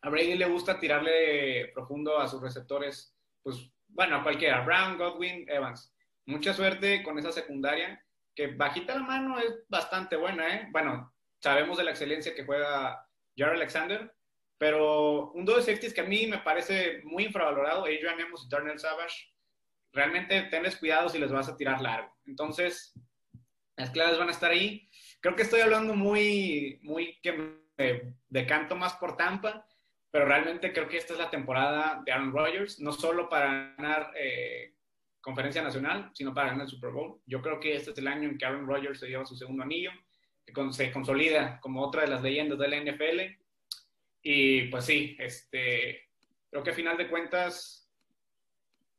a 0.03 0.11
Brady 0.11 0.35
le 0.35 0.47
gusta 0.47 0.79
tirarle 0.79 1.71
profundo 1.75 2.19
a 2.19 2.29
sus 2.29 2.43
receptores. 2.43 3.15
Pues, 3.43 3.71
bueno, 3.89 4.17
a 4.17 4.23
cualquiera. 4.23 4.65
Brown, 4.65 4.99
Godwin, 4.99 5.49
Evans. 5.49 5.95
Mucha 6.27 6.53
suerte 6.53 7.03
con 7.03 7.19
esa 7.19 7.33
secundaria 7.33 8.05
que 8.39 8.47
bajita 8.47 8.95
la 8.95 9.03
mano 9.03 9.37
es 9.41 9.65
bastante 9.69 10.15
buena, 10.15 10.55
¿eh? 10.55 10.69
Bueno, 10.71 11.13
sabemos 11.41 11.77
de 11.77 11.83
la 11.83 11.91
excelencia 11.91 12.37
que 12.37 12.45
juega 12.45 13.05
Jared 13.37 13.57
Alexander, 13.57 14.15
pero 14.57 15.33
un 15.33 15.45
dos 15.45 15.57
de 15.57 15.63
safeties 15.63 15.93
que 15.93 16.03
a 16.03 16.05
mí 16.05 16.29
me 16.29 16.39
parece 16.39 17.03
muy 17.03 17.25
infravalorado, 17.25 17.87
Adrian 17.87 18.21
Amos 18.21 18.47
y 18.47 18.49
Darnell 18.49 18.79
Savage, 18.79 19.35
realmente 19.93 20.41
tenles 20.43 20.77
cuidado 20.77 21.09
si 21.09 21.19
les 21.19 21.33
vas 21.33 21.49
a 21.49 21.57
tirar 21.57 21.81
largo. 21.81 22.17
Entonces, 22.27 22.95
las 23.75 23.91
claves 23.91 24.21
van 24.21 24.29
a 24.29 24.33
estar 24.33 24.53
ahí. 24.53 24.89
Creo 25.19 25.35
que 25.35 25.43
estoy 25.43 25.63
hablando 25.63 25.95
muy, 25.97 26.79
muy 26.85 27.19
que 27.21 27.33
me 27.33 28.15
decanto 28.29 28.77
más 28.77 28.93
por 28.95 29.17
Tampa, 29.17 29.67
pero 30.13 30.27
realmente 30.27 30.73
creo 30.73 30.89
que 30.89 30.99
esta 30.99 31.15
es 31.15 31.19
la 31.19 31.31
temporada 31.31 32.03
de 32.07 32.13
Aaron 32.13 32.33
Rodgers, 32.33 32.79
no 32.79 32.93
solo 32.93 33.29
para 33.29 33.75
ganar 33.77 34.13
eh, 34.15 34.77
conferencia 35.21 35.63
nacional, 35.63 36.11
sino 36.15 36.33
para 36.33 36.49
ganar 36.49 36.65
el 36.65 36.71
Super 36.71 36.91
Bowl. 36.91 37.21
Yo 37.27 37.43
creo 37.43 37.61
que 37.61 37.75
este 37.75 37.91
es 37.91 37.99
el 37.99 38.09
año 38.09 38.29
en 38.29 38.39
que 38.39 38.45
Aaron 38.45 38.67
Rodgers 38.67 39.01
se 39.01 39.09
lleva 39.09 39.27
su 39.27 39.37
segundo 39.37 39.63
anillo, 39.63 39.91
que 40.45 40.73
se 40.73 40.93
consolida 40.93 41.61
como 41.61 41.83
otra 41.83 42.03
de 42.03 42.09
las 42.09 42.23
leyendas 42.23 42.59
de 42.59 42.69
la 42.69 42.77
NFL. 42.81 43.21
Y 44.23 44.63
pues 44.69 44.85
sí, 44.85 45.17
este, 45.19 46.09
creo 46.51 46.63
que 46.63 46.71
a 46.71 46.75
final 46.75 46.97
de 46.97 47.09
cuentas, 47.09 47.91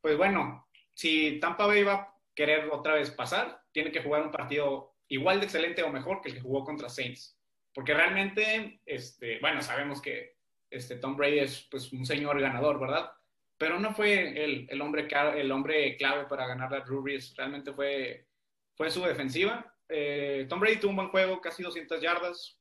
pues 0.02 0.18
bueno, 0.18 0.68
si 0.94 1.40
Tampa 1.40 1.66
Bay 1.66 1.84
va 1.84 1.94
a 1.94 2.16
querer 2.36 2.70
otra 2.72 2.94
vez 2.94 3.12
pasar, 3.12 3.64
tiene 3.72 3.92
que 3.92 4.02
jugar 4.02 4.22
un 4.22 4.32
partido 4.32 4.96
igual 5.08 5.40
de 5.40 5.46
excelente 5.46 5.84
o 5.84 5.90
mejor 5.90 6.22
que 6.22 6.30
el 6.30 6.36
que 6.36 6.42
jugó 6.42 6.64
contra 6.64 6.90
Saints. 6.90 7.38
Porque 7.74 7.94
realmente, 7.94 8.82
este, 8.86 9.40
bueno, 9.40 9.62
sabemos 9.62 10.02
que 10.02 10.38
este, 10.70 10.96
Tom 10.98 11.16
Brady 11.18 11.40
es 11.40 11.68
pues, 11.70 11.92
un 11.92 12.06
señor 12.06 12.40
ganador, 12.40 12.80
¿verdad? 12.80 13.12
Pero 13.60 13.78
no 13.78 13.94
fue 13.94 14.44
el, 14.44 14.68
el, 14.70 14.82
hombre, 14.82 15.08
el 15.36 15.52
hombre 15.52 15.98
clave 15.98 16.26
para 16.26 16.48
ganar 16.48 16.72
la 16.72 16.80
Drew 16.80 17.04
realmente 17.36 17.74
fue, 17.74 18.26
fue 18.74 18.90
su 18.90 19.04
defensiva. 19.04 19.76
Eh, 19.90 20.48
Tom 20.50 20.62
Brady 20.62 20.78
tuvo 20.78 20.92
un 20.92 20.96
buen 20.96 21.10
juego, 21.10 21.42
casi 21.42 21.62
200 21.62 22.02
yardas, 22.02 22.58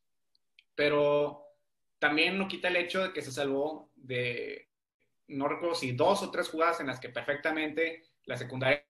pero 0.74 1.44
también 2.00 2.36
no 2.36 2.48
quita 2.48 2.66
el 2.66 2.76
hecho 2.76 3.00
de 3.00 3.12
que 3.12 3.22
se 3.22 3.30
salvó 3.30 3.92
de, 3.94 4.68
no 5.28 5.46
recuerdo 5.46 5.76
si 5.76 5.92
dos 5.92 6.20
o 6.24 6.32
tres 6.32 6.48
jugadas 6.48 6.80
en 6.80 6.88
las 6.88 6.98
que 6.98 7.10
perfectamente 7.10 8.02
la 8.24 8.36
secundaria 8.36 8.84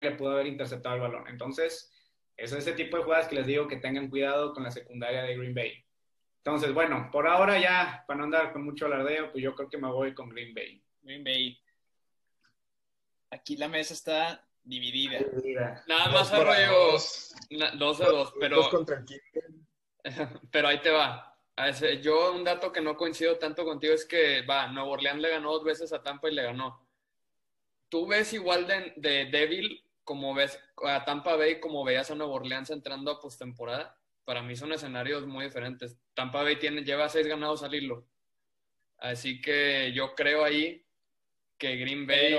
le 0.00 0.10
pudo 0.12 0.32
haber 0.32 0.48
interceptado 0.48 0.96
el 0.96 1.02
balón. 1.02 1.28
Entonces, 1.28 1.92
es 2.36 2.52
ese 2.52 2.72
tipo 2.72 2.96
de 2.96 3.04
jugadas 3.04 3.28
que 3.28 3.36
les 3.36 3.46
digo 3.46 3.68
que 3.68 3.76
tengan 3.76 4.10
cuidado 4.10 4.52
con 4.52 4.64
la 4.64 4.72
secundaria 4.72 5.22
de 5.22 5.36
Green 5.36 5.54
Bay. 5.54 5.84
Entonces, 6.38 6.74
bueno, 6.74 7.08
por 7.12 7.28
ahora 7.28 7.60
ya, 7.60 8.04
para 8.08 8.18
no 8.18 8.24
andar 8.24 8.52
con 8.52 8.64
mucho 8.64 8.86
alardeo, 8.86 9.30
pues 9.30 9.44
yo 9.44 9.54
creo 9.54 9.68
que 9.70 9.78
me 9.78 9.86
voy 9.86 10.12
con 10.12 10.28
Green 10.28 10.52
Bay. 10.52 10.82
Green 11.02 11.24
Bay. 11.24 11.58
Aquí 13.30 13.56
la 13.56 13.68
mesa 13.68 13.94
está 13.94 14.46
dividida. 14.62 15.20
Nada 15.86 16.10
más 16.10 16.32
arroyo 16.32 16.92
dos 17.78 17.98
de 17.98 18.04
dos, 18.06 18.34
pero. 18.38 18.68
pero 20.50 20.68
ahí 20.68 20.80
te 20.80 20.90
va. 20.90 21.28
Yo, 22.00 22.32
un 22.32 22.44
dato 22.44 22.72
que 22.72 22.80
no 22.80 22.96
coincido 22.96 23.38
tanto 23.38 23.64
contigo 23.64 23.94
es 23.94 24.04
que, 24.04 24.42
va, 24.42 24.68
Nuevo 24.68 24.92
Orleans 24.92 25.20
le 25.20 25.30
ganó 25.30 25.52
dos 25.52 25.64
veces 25.64 25.92
a 25.92 26.02
Tampa 26.02 26.30
y 26.30 26.34
le 26.34 26.42
ganó. 26.42 26.86
¿Tú 27.88 28.06
ves 28.06 28.32
igual 28.32 28.66
de, 28.66 28.94
de 28.96 29.26
débil 29.26 29.84
como 30.02 30.34
ves 30.34 30.58
a 30.84 31.04
Tampa 31.04 31.36
Bay 31.36 31.60
como 31.60 31.84
veías 31.84 32.10
a 32.10 32.14
Nuevo 32.14 32.34
Orleans 32.34 32.70
entrando 32.70 33.10
a 33.10 33.20
postemporada? 33.20 33.98
Para 34.24 34.42
mí 34.42 34.56
son 34.56 34.72
escenarios 34.72 35.26
muy 35.26 35.44
diferentes. 35.44 35.98
Tampa 36.14 36.42
Bay 36.42 36.58
tiene, 36.58 36.84
lleva 36.84 37.08
seis 37.08 37.26
ganados 37.26 37.62
al 37.62 37.74
hilo. 37.74 38.06
Así 38.98 39.40
que 39.40 39.92
yo 39.92 40.14
creo 40.14 40.44
ahí 40.44 40.84
que 41.62 41.76
Green 41.76 42.06
Bay. 42.08 42.36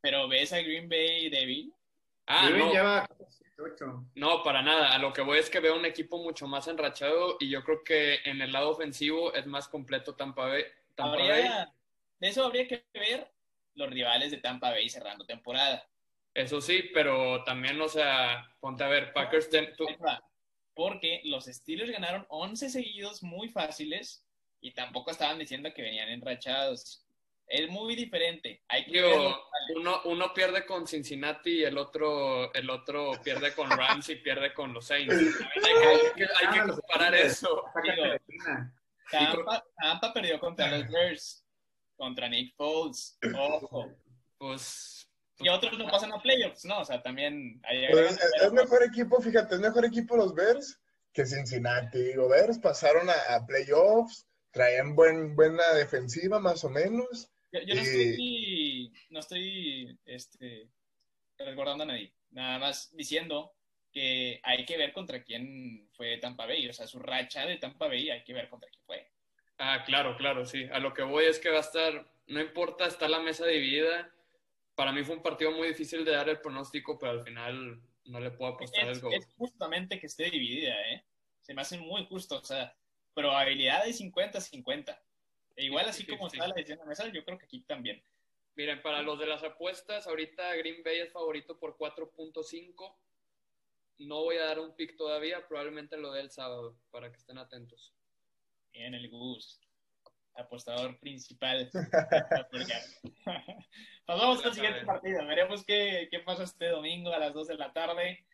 Pero, 0.00 0.26
¿ves 0.26 0.54
a 0.54 0.62
Green 0.62 0.88
Bay 0.88 1.28
débil? 1.28 1.72
Ah, 2.26 2.48
no. 2.48 2.72
No, 4.14 4.42
para 4.42 4.62
nada. 4.62 4.94
A 4.94 4.98
lo 4.98 5.12
que 5.12 5.20
voy 5.20 5.38
es 5.38 5.50
que 5.50 5.60
veo 5.60 5.76
un 5.76 5.84
equipo 5.84 6.16
mucho 6.16 6.46
más 6.48 6.66
enrachado 6.66 7.36
y 7.38 7.50
yo 7.50 7.62
creo 7.62 7.84
que 7.84 8.20
en 8.24 8.40
el 8.40 8.50
lado 8.50 8.70
ofensivo 8.70 9.34
es 9.34 9.46
más 9.46 9.68
completo 9.68 10.14
Tampa 10.16 10.46
Bay. 10.46 10.64
De 10.96 12.28
eso 12.28 12.44
habría 12.44 12.66
que 12.66 12.86
ver 12.94 13.30
los 13.74 13.90
rivales 13.90 14.30
de 14.30 14.38
Tampa 14.38 14.70
Bay 14.70 14.88
cerrando 14.88 15.26
temporada. 15.26 15.86
Eso 16.32 16.62
sí, 16.62 16.90
pero 16.94 17.44
también, 17.44 17.78
o 17.80 17.88
sea, 17.88 18.50
ponte 18.60 18.82
a 18.82 18.88
ver, 18.88 19.12
Packers. 19.12 19.50
Porque 20.74 21.20
los 21.24 21.44
Steelers 21.44 21.92
ganaron 21.92 22.24
11 22.30 22.70
seguidos 22.70 23.22
muy 23.22 23.50
fáciles 23.50 24.24
y 24.62 24.72
tampoco 24.72 25.10
estaban 25.10 25.38
diciendo 25.38 25.72
que 25.74 25.82
venían 25.82 26.08
enrachados 26.08 27.01
es 27.52 27.68
muy 27.68 27.94
diferente. 27.94 28.62
Hay 28.68 28.86
que 28.86 29.04
uno, 29.76 30.00
uno 30.04 30.34
pierde 30.34 30.64
con 30.64 30.86
Cincinnati 30.86 31.58
y 31.58 31.64
el 31.64 31.76
otro, 31.76 32.52
el 32.54 32.70
otro 32.70 33.12
pierde 33.22 33.54
con 33.54 33.70
Rams 33.70 34.08
y 34.08 34.16
pierde 34.16 34.54
con 34.54 34.72
los 34.72 34.86
Saints. 34.86 35.14
hay 35.14 36.12
que, 36.16 36.24
hay 36.24 36.52
que 36.52 36.72
comparar 36.72 37.14
eso. 37.14 37.64
Tampa, 39.10 40.12
perdió 40.12 40.40
contra 40.40 40.70
los 40.70 40.88
Bears, 40.88 41.44
contra 41.96 42.28
Nick 42.28 42.56
Foles. 42.56 43.18
Ojo. 43.34 43.92
Pues 44.38 45.06
y 45.38 45.48
otros 45.48 45.76
no 45.78 45.88
pasan 45.88 46.12
a 46.12 46.22
playoffs, 46.22 46.64
¿no? 46.64 46.80
O 46.80 46.84
sea, 46.84 47.02
también... 47.02 47.60
Pues, 47.90 48.18
es, 48.42 48.52
mejor 48.52 48.82
equipo, 48.84 49.20
fíjate, 49.20 49.56
es 49.56 49.60
mejor 49.60 49.84
equipo 49.84 50.16
los 50.16 50.34
Bears 50.34 50.78
que 51.12 51.26
Cincinnati. 51.26 51.98
Digo, 51.98 52.28
Bears 52.28 52.58
pasaron 52.58 53.08
a, 53.10 53.44
playoffs, 53.46 54.26
traían 54.52 54.94
buen, 54.94 55.34
buena 55.34 55.72
defensiva 55.74 56.38
más 56.38 56.64
o 56.64 56.70
menos. 56.70 57.31
Yo, 57.52 57.74
no 57.74 57.82
estoy, 57.82 58.92
no 59.10 59.20
estoy 59.20 59.98
este, 60.06 60.68
recordando 61.38 61.84
a 61.84 61.86
nadie, 61.86 62.12
nada 62.30 62.58
más 62.58 62.94
diciendo 62.96 63.52
que 63.92 64.40
hay 64.42 64.64
que 64.64 64.78
ver 64.78 64.92
contra 64.92 65.22
quién 65.22 65.86
fue 65.92 66.16
Tampa 66.16 66.46
Bay, 66.46 66.66
o 66.68 66.72
sea, 66.72 66.86
su 66.86 66.98
racha 66.98 67.44
de 67.44 67.58
Tampa 67.58 67.88
Bay 67.88 68.08
hay 68.08 68.24
que 68.24 68.32
ver 68.32 68.48
contra 68.48 68.70
quién 68.70 68.82
fue. 68.84 69.10
Ah, 69.58 69.84
claro, 69.84 70.16
claro, 70.16 70.46
sí. 70.46 70.66
A 70.72 70.78
lo 70.78 70.94
que 70.94 71.02
voy 71.02 71.26
es 71.26 71.38
que 71.38 71.50
va 71.50 71.58
a 71.58 71.60
estar, 71.60 72.10
no 72.26 72.40
importa, 72.40 72.86
está 72.86 73.06
la 73.06 73.20
mesa 73.20 73.46
dividida. 73.46 74.10
Para 74.74 74.92
mí 74.92 75.04
fue 75.04 75.16
un 75.16 75.22
partido 75.22 75.52
muy 75.52 75.68
difícil 75.68 76.04
de 76.04 76.12
dar 76.12 76.28
el 76.28 76.40
pronóstico, 76.40 76.98
pero 76.98 77.12
al 77.12 77.22
final 77.22 77.80
no 78.06 78.18
le 78.18 78.30
puedo 78.30 78.54
apostar 78.54 78.88
es, 78.88 78.96
el 78.96 79.02
gol. 79.02 79.14
Es 79.14 79.28
justamente 79.36 80.00
que 80.00 80.06
esté 80.06 80.30
dividida, 80.30 80.74
¿eh? 80.90 81.04
Se 81.42 81.54
me 81.54 81.60
hace 81.60 81.78
muy 81.78 82.06
justo, 82.06 82.38
o 82.38 82.44
sea, 82.44 82.74
probabilidad 83.14 83.84
de 83.84 83.92
50-50. 83.92 84.98
E 85.56 85.64
igual 85.64 85.88
así 85.88 86.06
como 86.06 86.26
está 86.26 86.46
la 86.46 86.54
decisión 86.54 86.78
de 86.78 86.86
mesa, 86.86 87.08
yo 87.08 87.24
creo 87.24 87.38
que 87.38 87.44
aquí 87.44 87.60
también. 87.60 88.02
Miren, 88.54 88.82
para 88.82 89.02
los 89.02 89.18
de 89.18 89.26
las 89.26 89.42
apuestas, 89.42 90.06
ahorita 90.06 90.54
Green 90.56 90.82
Bay 90.82 90.98
es 90.98 91.12
favorito 91.12 91.58
por 91.58 91.76
4.5. 91.78 92.96
No 93.98 94.24
voy 94.24 94.36
a 94.36 94.44
dar 94.44 94.58
un 94.58 94.74
pick 94.74 94.96
todavía, 94.96 95.46
probablemente 95.46 95.96
lo 95.96 96.12
dé 96.12 96.20
el 96.20 96.30
sábado, 96.30 96.76
para 96.90 97.10
que 97.10 97.18
estén 97.18 97.38
atentos. 97.38 97.94
Bien, 98.72 98.94
el 98.94 99.08
Gus, 99.08 99.60
apostador 100.34 100.98
principal. 100.98 101.70
Pasamos 104.04 104.04
al 104.44 104.54
siguiente 104.54 104.84
partido. 104.84 105.26
Veremos 105.26 105.64
qué, 105.64 106.08
qué 106.10 106.20
pasa 106.20 106.44
este 106.44 106.68
domingo 106.68 107.12
a 107.12 107.18
las 107.18 107.32
2 107.32 107.48
de 107.48 107.56
la 107.56 107.72
tarde. 107.72 108.26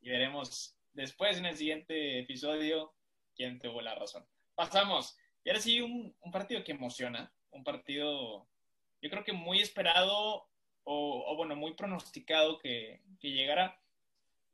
Y 0.00 0.10
veremos 0.10 0.76
después 0.92 1.38
en 1.38 1.46
el 1.46 1.56
siguiente 1.56 2.20
episodio 2.20 2.94
quién 3.34 3.58
tuvo 3.58 3.80
la 3.80 3.94
razón. 3.94 4.26
Pasamos. 4.54 5.16
Y 5.44 5.50
ahora 5.50 5.60
sí, 5.60 5.80
un, 5.80 6.14
partido 6.32 6.64
que 6.64 6.72
emociona, 6.72 7.32
un 7.50 7.62
partido, 7.62 8.48
yo 9.02 9.10
creo 9.10 9.22
que 9.22 9.34
muy 9.34 9.60
esperado 9.60 10.48
o, 10.84 11.36
bueno, 11.36 11.54
muy 11.54 11.74
pronosticado 11.74 12.58
que, 12.58 13.02
que 13.20 13.30
llegara. 13.30 13.78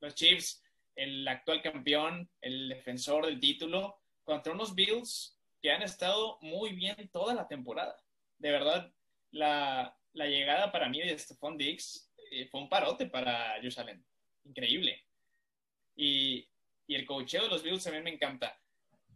Los 0.00 0.14
Chiefs, 0.14 0.62
el 0.96 1.26
actual 1.28 1.62
campeón, 1.62 2.28
el 2.40 2.68
defensor 2.68 3.26
del 3.26 3.38
título, 3.38 4.00
contra 4.24 4.52
unos 4.52 4.74
Bills 4.74 5.38
que 5.62 5.70
han 5.70 5.82
estado 5.82 6.38
muy 6.40 6.72
bien 6.72 7.08
toda 7.12 7.34
la 7.34 7.46
temporada. 7.46 7.96
De 8.38 8.50
verdad, 8.50 8.92
la, 9.30 9.96
la 10.12 10.26
llegada 10.26 10.72
para 10.72 10.88
mí 10.88 11.00
de 11.00 11.18
Stephon 11.18 11.56
Diggs 11.56 12.10
eh, 12.30 12.46
fue 12.46 12.60
un 12.60 12.68
parote 12.68 13.06
para 13.06 13.56
Josh 13.62 13.78
Allen. 13.78 14.04
Increíble. 14.44 15.04
Y, 15.94 16.48
y 16.86 16.94
el 16.94 17.06
cocheo 17.06 17.42
de 17.44 17.48
los 17.48 17.62
Bills 17.62 17.84
también 17.84 18.04
me 18.04 18.10
encanta. 18.10 18.58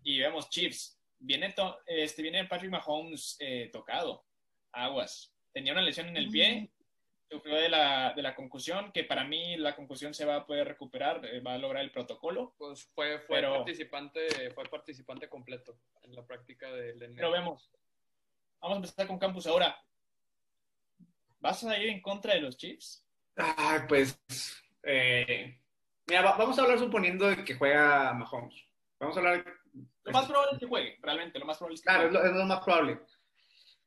Y 0.03 0.19
vemos 0.19 0.51
Chiefs. 0.51 1.01
Viene, 1.25 1.55
este, 1.87 2.23
viene 2.23 2.45
Patrick 2.45 2.71
Mahomes 2.71 3.37
eh, 3.41 3.71
tocado. 3.73 4.27
Aguas. 4.73 5.35
Tenía 5.53 5.73
una 5.73 5.83
lesión 5.83 6.09
en 6.09 6.17
el 6.17 6.29
pie. 6.29 6.71
Sufrió 7.31 7.57
de 7.57 7.71
la, 7.71 8.13
de 8.15 8.23
la 8.23 8.35
concusión, 8.35 8.93
que 8.93 9.03
para 9.05 9.25
mí 9.25 9.57
la 9.57 9.75
concusión 9.75 10.13
se 10.13 10.27
va 10.27 10.37
a 10.37 10.47
poder 10.47 10.69
recuperar, 10.69 11.25
eh, 11.25 11.41
va 11.41 11.55
a 11.55 11.59
lograr 11.59 11.83
el 11.83 11.91
protocolo. 11.91 12.55
Pues 12.59 12.85
fue, 12.95 13.19
fue, 13.21 13.41
participante, 13.43 14.51
fue 14.51 14.65
participante 14.65 15.29
completo 15.29 15.79
en 16.03 16.15
la 16.15 16.25
práctica 16.27 16.71
del 16.71 16.99
Pero 17.15 17.31
vemos. 17.31 17.73
Vamos 18.61 18.77
a 18.77 18.81
empezar 18.81 19.07
con 19.07 19.19
Campus 19.19 19.47
ahora. 19.47 19.77
¿Vas 21.41 21.65
a 21.65 21.79
ir 21.79 21.89
en 21.89 22.03
contra 22.03 22.35
de 22.35 22.41
los 22.41 22.57
Chiefs? 22.57 23.05
Ay, 23.37 23.81
pues. 23.89 24.19
Eh, 24.83 25.59
mira, 26.07 26.23
vamos 26.23 26.59
a 26.59 26.63
hablar 26.63 26.79
suponiendo 26.79 27.27
que 27.45 27.55
juega 27.55 28.13
Mahomes. 28.13 28.55
Vamos 28.99 29.17
a 29.17 29.21
hablar. 29.21 29.64
Lo 30.03 30.13
más 30.13 30.27
probable 30.27 30.53
es 30.53 30.59
que 30.59 30.67
juegue, 30.67 30.99
realmente. 31.03 31.39
Lo 31.39 31.47
más 31.47 31.59
probable 31.59 31.75
es 31.75 31.81
que 31.81 31.87
Claro, 31.87 32.25
es 32.25 32.33
lo, 32.33 32.45
más 32.45 32.65
probable. 32.65 33.01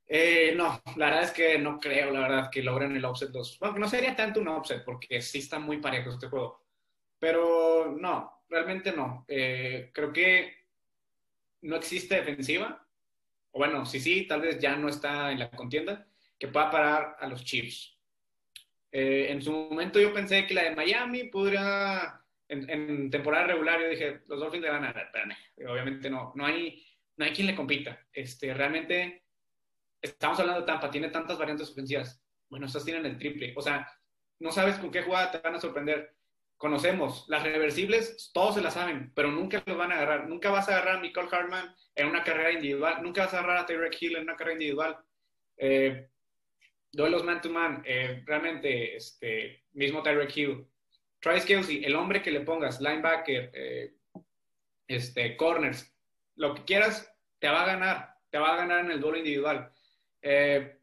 Eh, 0.05 0.53
no, 0.55 0.81
la 0.95 1.05
verdad 1.07 1.23
es 1.23 1.31
que 1.31 1.57
no 1.57 1.79
creo, 1.79 2.11
la 2.11 2.21
verdad, 2.21 2.49
que 2.49 2.63
logren 2.63 2.95
el 2.95 3.05
offset 3.05 3.29
2. 3.29 3.59
Bueno, 3.59 3.79
no 3.79 3.87
sería 3.87 4.15
tanto 4.15 4.39
un 4.39 4.47
offset, 4.47 4.83
porque 4.83 5.21
sí 5.21 5.39
está 5.39 5.59
muy 5.59 5.77
parejo 5.77 6.11
este 6.11 6.27
juego. 6.27 6.65
Pero 7.19 7.95
no, 7.99 8.43
realmente 8.49 8.91
no. 8.91 9.25
Eh, 9.27 9.91
creo 9.93 10.13
que 10.13 10.67
no 11.61 11.75
existe 11.75 12.15
defensiva. 12.15 12.85
O 13.51 13.59
bueno, 13.59 13.85
sí, 13.85 13.99
sí, 13.99 14.27
tal 14.27 14.41
vez 14.41 14.59
ya 14.59 14.75
no 14.75 14.89
está 14.89 15.31
en 15.31 15.39
la 15.39 15.49
contienda, 15.51 16.07
que 16.37 16.47
pueda 16.47 16.69
parar 16.71 17.17
a 17.19 17.27
los 17.27 17.43
Chiefs. 17.43 17.97
Eh, 18.91 19.27
en 19.31 19.41
su 19.41 19.51
momento 19.51 19.99
yo 19.99 20.13
pensé 20.13 20.45
que 20.47 20.53
la 20.53 20.63
de 20.63 20.75
Miami 20.75 21.25
podría, 21.25 22.21
en, 22.49 23.09
temporada 23.09 23.47
regular, 23.47 23.79
yo 23.81 23.89
dije, 23.89 24.21
los 24.27 24.39
Dolphins 24.39 24.63
le 24.63 24.69
van 24.69 24.85
a 24.85 25.11
obviamente 25.69 26.09
no, 26.09 26.31
no 26.35 26.45
hay, 26.45 26.85
no 27.17 27.25
hay 27.25 27.31
quien 27.31 27.47
le 27.47 27.55
compita. 27.55 27.99
Este, 28.11 28.53
realmente, 28.53 29.23
estamos 30.01 30.39
hablando 30.39 30.61
de 30.61 30.67
Tampa, 30.67 30.89
tiene 30.89 31.09
tantas 31.09 31.37
variantes 31.37 31.71
ofensivas. 31.71 32.23
Bueno, 32.49 32.65
estas 32.65 32.85
tienen 32.85 33.05
el 33.05 33.17
triple. 33.17 33.53
O 33.55 33.61
sea, 33.61 33.91
no 34.39 34.51
sabes 34.51 34.77
con 34.77 34.91
qué 34.91 35.01
jugada 35.01 35.31
te 35.31 35.39
van 35.39 35.55
a 35.55 35.59
sorprender. 35.59 36.15
Conocemos, 36.55 37.25
las 37.27 37.43
reversibles, 37.43 38.31
todos 38.33 38.55
se 38.55 38.61
las 38.61 38.73
saben, 38.73 39.11
pero 39.13 39.31
nunca 39.31 39.61
los 39.65 39.77
van 39.77 39.91
a 39.91 39.95
agarrar. 39.95 40.27
Nunca 40.27 40.49
vas 40.49 40.67
a 40.69 40.73
agarrar 40.73 40.97
a 40.97 41.01
Nicole 41.01 41.29
Hartman 41.31 41.75
en 41.93 42.07
una 42.07 42.23
carrera 42.23 42.51
individual, 42.51 43.03
nunca 43.03 43.25
vas 43.25 43.33
a 43.33 43.39
agarrar 43.39 43.57
a 43.57 43.65
Tyreek 43.65 44.01
Hill 44.01 44.15
en 44.15 44.23
una 44.23 44.35
carrera 44.35 44.53
individual. 44.53 44.97
Eh, 45.57 46.07
duelos 46.91 47.23
man 47.23 47.41
to 47.41 47.49
man, 47.49 47.83
eh, 47.85 48.23
realmente, 48.25 48.95
este, 48.95 49.65
mismo 49.73 50.01
Tyreek 50.01 50.35
Hill, 50.35 50.67
Travis 51.19 51.45
Kelsey, 51.45 51.83
el 51.83 51.95
hombre 51.95 52.21
que 52.21 52.31
le 52.31 52.41
pongas, 52.41 52.79
linebacker, 52.79 53.51
eh, 53.53 53.95
este, 54.87 55.35
corners, 55.35 55.93
lo 56.35 56.53
que 56.53 56.63
quieras, 56.63 57.11
te 57.39 57.49
va 57.49 57.63
a 57.63 57.67
ganar, 57.67 58.15
te 58.29 58.37
va 58.37 58.53
a 58.53 58.57
ganar 58.57 58.85
en 58.85 58.91
el 58.91 59.01
duelo 59.01 59.17
individual. 59.17 59.71
Eh, 60.21 60.79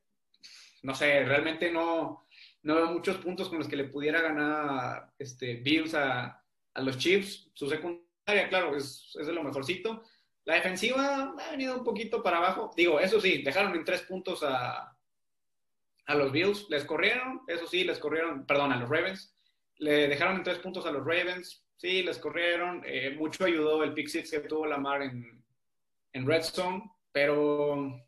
no 0.83 0.95
sé, 0.95 1.25
realmente 1.25 1.71
no, 1.71 2.27
no 2.63 2.75
veo 2.75 2.87
muchos 2.87 3.19
puntos 3.19 3.49
con 3.49 3.59
los 3.59 3.69
que 3.69 3.77
le 3.77 3.85
pudiera 3.85 4.21
ganar 4.21 5.13
este, 5.19 5.55
Bills 5.55 5.95
a, 5.95 6.43
a 6.75 6.81
los 6.83 6.99
Chiefs. 6.99 7.51
Su 7.55 7.69
secundaria, 7.69 8.49
claro, 8.49 8.77
es, 8.77 9.17
es 9.19 9.27
de 9.27 9.33
lo 9.33 9.43
mejorcito. 9.43 10.03
La 10.45 10.55
defensiva 10.55 11.35
ha 11.39 11.51
venido 11.53 11.79
un 11.79 11.85
poquito 11.85 12.23
para 12.23 12.37
abajo. 12.39 12.71
Digo, 12.77 13.01
eso 13.01 13.21
sí, 13.21 13.43
dejaron 13.43 13.75
en 13.75 13.85
tres 13.85 14.03
puntos 14.03 14.43
a, 14.43 14.95
a 16.07 16.15
los 16.15 16.33
Bills, 16.33 16.67
les 16.69 16.85
corrieron, 16.85 17.43
eso 17.47 17.67
sí, 17.67 17.85
les 17.85 17.99
corrieron, 17.99 18.45
perdón, 18.47 18.73
a 18.73 18.77
los 18.77 18.89
Ravens, 18.89 19.35
le 19.79 20.09
dejaron 20.09 20.37
en 20.37 20.43
tres 20.43 20.59
puntos 20.59 20.87
a 20.87 20.91
los 20.91 21.05
Ravens, 21.05 21.65
sí, 21.77 22.03
les 22.03 22.19
corrieron, 22.19 22.83
eh, 22.87 23.15
mucho 23.17 23.45
ayudó 23.45 23.83
el 23.83 23.95
pick 23.95 24.09
six 24.09 24.31
que 24.31 24.41
tuvo 24.41 24.67
Lamar 24.67 25.03
en, 25.03 25.45
en 26.13 26.27
Redstone, 26.27 26.83
pero 27.13 28.01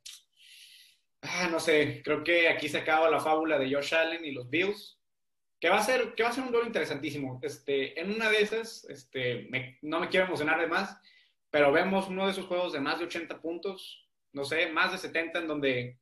ah, 1.22 1.48
no 1.50 1.61
sé, 1.61 2.02
creo 2.05 2.24
que 2.24 2.48
aquí 2.48 2.68
se 2.68 2.79
acaba 2.79 3.11
la 3.11 3.20
fábula 3.20 3.59
de 3.59 3.72
Josh 3.72 3.94
Allen 3.94 4.24
y 4.24 4.33
los 4.33 4.48
Bills, 4.48 4.98
que 5.61 5.68
va 5.68 5.79
a 5.79 5.85
ser, 5.85 6.14
que 6.14 6.22
va 6.22 6.29
a 6.31 6.33
ser 6.33 6.44
un 6.44 6.52
duelo 6.52 6.66
interesantísimo. 6.66 7.40
Este, 7.42 7.98
en 8.00 8.12
una 8.14 8.29
de 8.29 8.40
esas, 8.40 8.85
este, 8.88 9.48
no 9.83 10.00
me 10.00 10.09
quiero 10.09 10.26
emocionar 10.26 10.61
de 10.61 10.66
más, 10.66 10.98
pero 11.50 11.72
vemos 11.72 12.09
uno 12.09 12.26
de 12.26 12.33
esos 12.33 12.46
juegos 12.46 12.72
de 12.72 12.81
más 12.81 12.98
de 12.98 13.07
80 13.07 13.40
puntos, 13.40 14.09
no 14.33 14.44
sé, 14.44 14.70
más 14.70 14.92
de 14.92 14.98
70 14.98 15.40
en 15.40 15.48
donde 15.48 15.98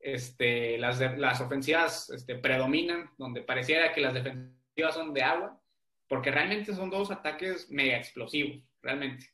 este, 0.00 0.78
las, 0.78 1.00
las 1.00 1.40
ofensivas 1.40 2.10
este, 2.10 2.34
predominan, 2.36 3.10
donde 3.18 3.42
pareciera 3.42 3.92
que 3.92 4.00
las 4.00 4.14
defensivas 4.14 4.61
son 4.92 5.12
de 5.12 5.22
agua, 5.22 5.60
porque 6.08 6.30
realmente 6.30 6.74
son 6.74 6.90
dos 6.90 7.10
ataques 7.10 7.70
mega 7.70 7.96
explosivos, 7.96 8.62
realmente. 8.82 9.30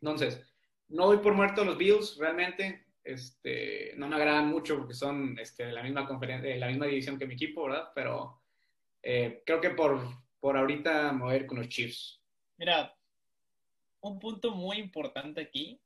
Entonces, 0.00 0.40
no 0.88 1.06
doy 1.06 1.18
por 1.18 1.34
muerto 1.34 1.64
los 1.64 1.78
Bills, 1.78 2.16
realmente. 2.18 2.86
Este, 3.02 3.92
no 3.96 4.08
me 4.08 4.16
agradan 4.16 4.48
mucho 4.48 4.78
porque 4.78 4.94
son 4.94 5.38
este, 5.38 5.66
de 5.66 5.72
la 5.72 5.82
misma 5.82 6.06
conferencia, 6.06 6.50
de 6.50 6.58
la 6.58 6.68
misma 6.68 6.86
división 6.86 7.18
que 7.18 7.26
mi 7.26 7.34
equipo, 7.34 7.64
¿verdad? 7.64 7.90
Pero 7.94 8.42
eh, 9.02 9.42
creo 9.44 9.60
que 9.60 9.70
por, 9.70 10.00
por 10.40 10.56
ahorita 10.56 11.12
me 11.12 11.36
a 11.36 11.46
con 11.46 11.58
los 11.58 11.68
Chiefs. 11.68 12.20
Mira, 12.56 12.94
un 14.00 14.18
punto 14.18 14.52
muy 14.52 14.78
importante 14.78 15.40
aquí 15.40 15.80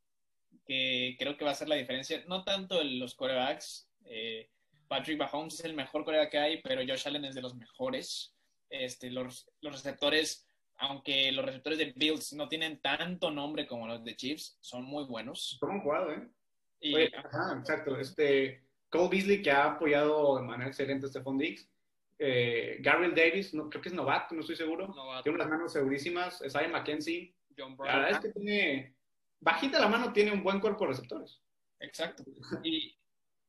que 0.65 1.17
creo 1.19 1.37
que 1.37 1.45
va 1.45 1.53
a 1.53 1.55
ser 1.55 1.69
la 1.69 1.77
diferencia. 1.77 2.23
No 2.27 2.45
tanto 2.45 2.81
en 2.81 2.99
los 2.99 3.15
corebacks. 3.15 3.91
Eh, 4.05 4.51
Patrick 4.87 5.19
Mahomes 5.19 5.55
es 5.55 5.65
el 5.65 5.75
mejor 5.75 6.05
coreback 6.05 6.31
que 6.31 6.39
hay, 6.39 6.63
pero 6.63 6.83
Josh 6.87 7.07
Allen 7.07 7.25
es 7.25 7.35
de 7.35 7.43
los 7.43 7.55
mejores. 7.55 8.35
Este, 8.71 9.11
los, 9.11 9.51
los 9.61 9.73
receptores, 9.73 10.47
aunque 10.77 11.33
los 11.33 11.45
receptores 11.45 11.79
de 11.79 11.93
Bills 11.97 12.33
no 12.35 12.49
tienen 12.49 12.81
tanto 12.81 13.31
nombre 13.31 13.67
como 13.67 13.87
los 13.87 14.05
de 14.05 14.17
Chiefs, 14.17 14.59
son 14.61 14.85
muy 14.85 15.05
buenos. 15.05 15.57
¿Cómo 15.61 15.75
han 15.75 15.81
jugado, 15.81 16.13
¿eh? 16.13 17.11
ajá, 17.17 17.59
exacto. 17.59 17.99
Este, 17.99 18.65
Cole 18.89 19.09
Beasley, 19.11 19.43
que 19.43 19.51
ha 19.51 19.73
apoyado 19.73 20.37
de 20.37 20.43
manera 20.43 20.69
excelente 20.69 21.07
a 21.07 21.09
Stephon 21.09 21.39
Diggs. 21.39 21.69
Eh, 22.19 22.79
Gabriel 22.81 23.15
Davis, 23.15 23.55
no, 23.55 23.69
creo 23.69 23.81
que 23.81 23.89
es 23.89 23.95
novato, 23.95 24.35
no 24.35 24.41
estoy 24.41 24.57
seguro. 24.57 24.95
Tiene 25.23 25.37
unas 25.37 25.49
manos 25.49 25.73
segurísimas. 25.73 26.43
Isaiah 26.45 26.69
McKenzie. 26.69 27.35
John 27.57 27.77
Brown. 27.77 27.93
La 27.93 27.99
verdad 27.99 28.11
es 28.13 28.21
que 28.21 28.41
tiene 28.41 28.99
bajita 29.41 29.79
la 29.79 29.89
mano 29.89 30.13
tiene 30.13 30.33
un 30.33 30.43
buen 30.43 30.61
cuerpo 30.61 30.85
de 30.85 30.91
receptores. 30.91 31.41
Exacto. 31.81 32.25
Y, 32.63 32.98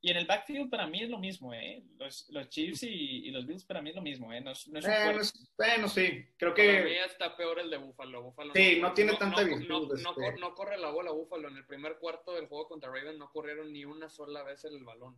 y 0.01 0.11
en 0.11 0.17
el 0.17 0.25
backfield 0.25 0.69
para 0.69 0.87
mí 0.87 1.01
es 1.03 1.09
lo 1.09 1.19
mismo, 1.19 1.53
¿eh? 1.53 1.83
Los, 1.97 2.29
los 2.29 2.49
Chiefs 2.49 2.83
y, 2.83 3.29
los 3.31 3.45
Bills 3.45 3.65
para 3.65 3.81
mí 3.81 3.89
es 3.89 3.95
lo 3.95 4.01
mismo, 4.01 4.31
¿eh? 4.33 4.41
No, 4.41 4.51
no 4.67 4.79
es 4.79 5.33
bueno, 5.57 5.87
sí. 5.87 6.25
Creo 6.37 6.53
que... 6.53 6.67
Para 6.67 6.85
mí 6.85 6.95
está 7.05 7.35
peor 7.35 7.59
el 7.59 7.69
de 7.69 7.77
Buffalo. 7.77 8.23
Buffalo 8.23 8.53
sí, 8.53 8.79
no, 8.79 8.93
tiene 8.93 9.15
tanta 9.15 9.43
virtud. 9.43 9.93
Este. 9.93 10.39
No, 10.39 10.55
corre 10.55 10.77
la 10.77 10.89
bola 10.89 11.11
Buffalo. 11.11 11.49
En 11.49 11.57
el 11.57 11.65
primer 11.65 11.97
cuarto 11.97 12.33
del 12.33 12.47
juego 12.47 12.67
contra 12.67 12.89
Raven 12.89 13.17
no 13.17 13.29
corrieron 13.31 13.71
ni 13.73 13.85
una 13.85 14.09
sola 14.09 14.43
vez 14.43 14.63
el 14.65 14.83
balón. 14.83 15.15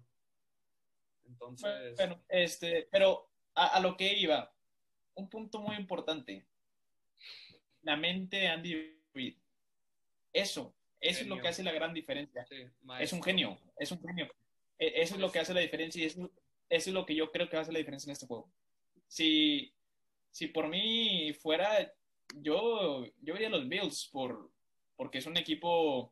Entonces... 1.28 1.96
Bueno, 1.96 2.24
este, 2.28 2.88
pero 2.92 3.30
a, 3.54 3.78
a 3.78 3.80
lo 3.80 3.96
que 3.96 4.14
iba, 4.18 4.52
un 5.16 5.30
punto 5.30 5.60
muy 5.60 5.76
importante. 5.76 6.46
La 7.84 7.96
mente 7.96 8.38
de 8.38 8.48
Andy 8.48 8.98
Reid 9.14 9.36
eso, 10.34 10.74
eso 11.00 11.22
es 11.22 11.28
lo 11.28 11.42
que 11.42 11.48
hace 11.48 11.64
la 11.64 11.72
gran 11.72 11.94
diferencia. 11.94 12.46
es 13.00 13.14
un 13.14 13.22
genio, 13.22 13.60
es 13.78 13.92
un 13.92 14.02
genio. 14.02 14.32
E, 14.82 15.02
eso 15.02 15.16
es 15.16 15.22
lo 15.22 15.32
que 15.32 15.40
hace 15.40 15.54
la 15.54 15.62
diferencia 15.62 16.02
y 16.02 16.06
eso, 16.06 16.30
es 16.68 16.88
lo 16.88 17.06
que 17.06 17.16
yo 17.16 17.32
creo 17.32 17.48
que 17.48 17.56
hace 17.56 17.72
la 17.72 17.78
diferencia 17.78 18.10
en 18.10 18.14
este 18.14 18.26
juego. 18.26 18.52
Si, 19.08 19.72
si 20.32 20.48
por 20.48 20.68
mí 20.68 21.34
fuera, 21.34 21.94
yo, 22.36 23.06
yo 23.22 23.34
vería 23.34 23.50
los 23.50 23.70
Bills 23.70 24.10
por, 24.12 24.50
porque 24.98 25.20
es 25.20 25.28
un 25.28 25.38
equipo 25.38 26.12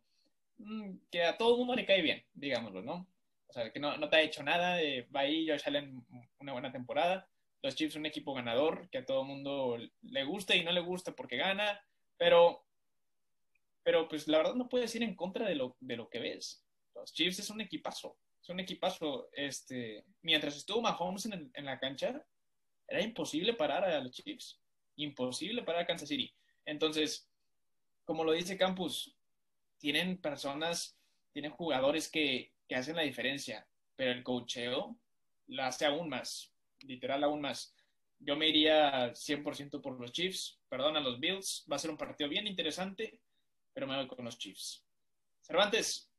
mm, 0.59 0.91
que 1.11 1.23
a 1.23 1.37
todo 1.37 1.53
el 1.53 1.57
mundo 1.57 1.75
le 1.75 1.85
cae 1.85 2.01
bien, 2.01 2.23
digámoslo, 2.33 2.83
¿no? 2.83 3.07
O 3.47 3.53
sea, 3.53 3.71
que 3.71 3.79
no, 3.79 3.97
no 3.97 4.07
te 4.09 4.17
ha 4.17 4.21
hecho 4.21 4.43
nada, 4.43 4.77
va 5.15 5.21
ahí 5.21 5.49
Josh 5.49 5.63
Allen 5.65 6.05
una 6.39 6.53
buena 6.53 6.71
temporada. 6.71 7.27
Los 7.63 7.75
Chiefs 7.75 7.95
un 7.95 8.05
equipo 8.05 8.35
ganador, 8.35 8.87
que 8.91 8.99
a 8.99 9.05
todo 9.05 9.21
el 9.21 9.27
mundo 9.27 9.77
le 10.03 10.23
gusta 10.23 10.55
y 10.55 10.63
no 10.63 10.71
le 10.71 10.81
gusta 10.81 11.13
porque 11.13 11.35
gana, 11.35 11.81
pero 12.17 12.63
pero 13.81 14.07
pues 14.07 14.27
la 14.27 14.37
verdad 14.37 14.53
no 14.53 14.69
puedes 14.69 14.93
ir 14.93 15.01
en 15.01 15.15
contra 15.15 15.47
de 15.47 15.55
lo, 15.55 15.75
de 15.79 15.95
lo 15.97 16.09
que 16.09 16.19
ves. 16.19 16.63
Los 16.93 17.11
Chiefs 17.11 17.39
es 17.39 17.49
un 17.49 17.61
equipazo, 17.61 18.15
es 18.41 18.49
un 18.49 18.59
equipazo. 18.59 19.29
Este, 19.33 20.05
mientras 20.21 20.55
estuvo 20.57 20.81
Mahomes 20.81 21.25
en, 21.25 21.65
la 21.65 21.79
cancha, 21.79 22.25
era 22.87 23.01
imposible 23.01 23.53
parar 23.53 23.83
a 23.85 23.99
los 24.01 24.11
Chiefs, 24.11 24.59
imposible 24.95 25.63
parar 25.63 25.83
a 25.83 25.85
Kansas 25.85 26.09
City. 26.09 26.33
Entonces, 26.65 27.29
como 28.05 28.23
lo 28.23 28.31
dice 28.31 28.57
Campus, 28.57 29.15
tienen 29.77 30.17
personas, 30.17 30.97
tienen 31.31 31.51
jugadores 31.51 32.09
que, 32.09 32.53
que 32.67 32.75
hacen 32.75 32.95
la 32.95 33.03
diferencia, 33.03 33.67
pero 33.95 34.11
el 34.11 34.23
cocheo 34.23 34.97
la 35.47 35.67
hace 35.67 35.85
aún 35.85 36.09
más, 36.09 36.51
literal 36.81 37.23
aún 37.23 37.41
más. 37.41 37.75
Yo 38.19 38.35
me 38.35 38.49
iría 38.49 39.13
100% 39.13 39.81
por 39.81 39.99
los 39.99 40.11
Chiefs, 40.11 40.59
perdón 40.67 40.97
a 40.97 40.99
los 40.99 41.19
Bills, 41.19 41.65
va 41.71 41.77
a 41.77 41.79
ser 41.79 41.91
un 41.91 41.97
partido 41.97 42.29
bien 42.29 42.47
interesante 42.47 43.21
pero 43.79 43.87
me 43.87 43.95
voy 43.95 44.07
con 44.07 44.25
los 44.25 44.37
Chiefs. 44.37 44.83
Cervantes. 45.39 46.11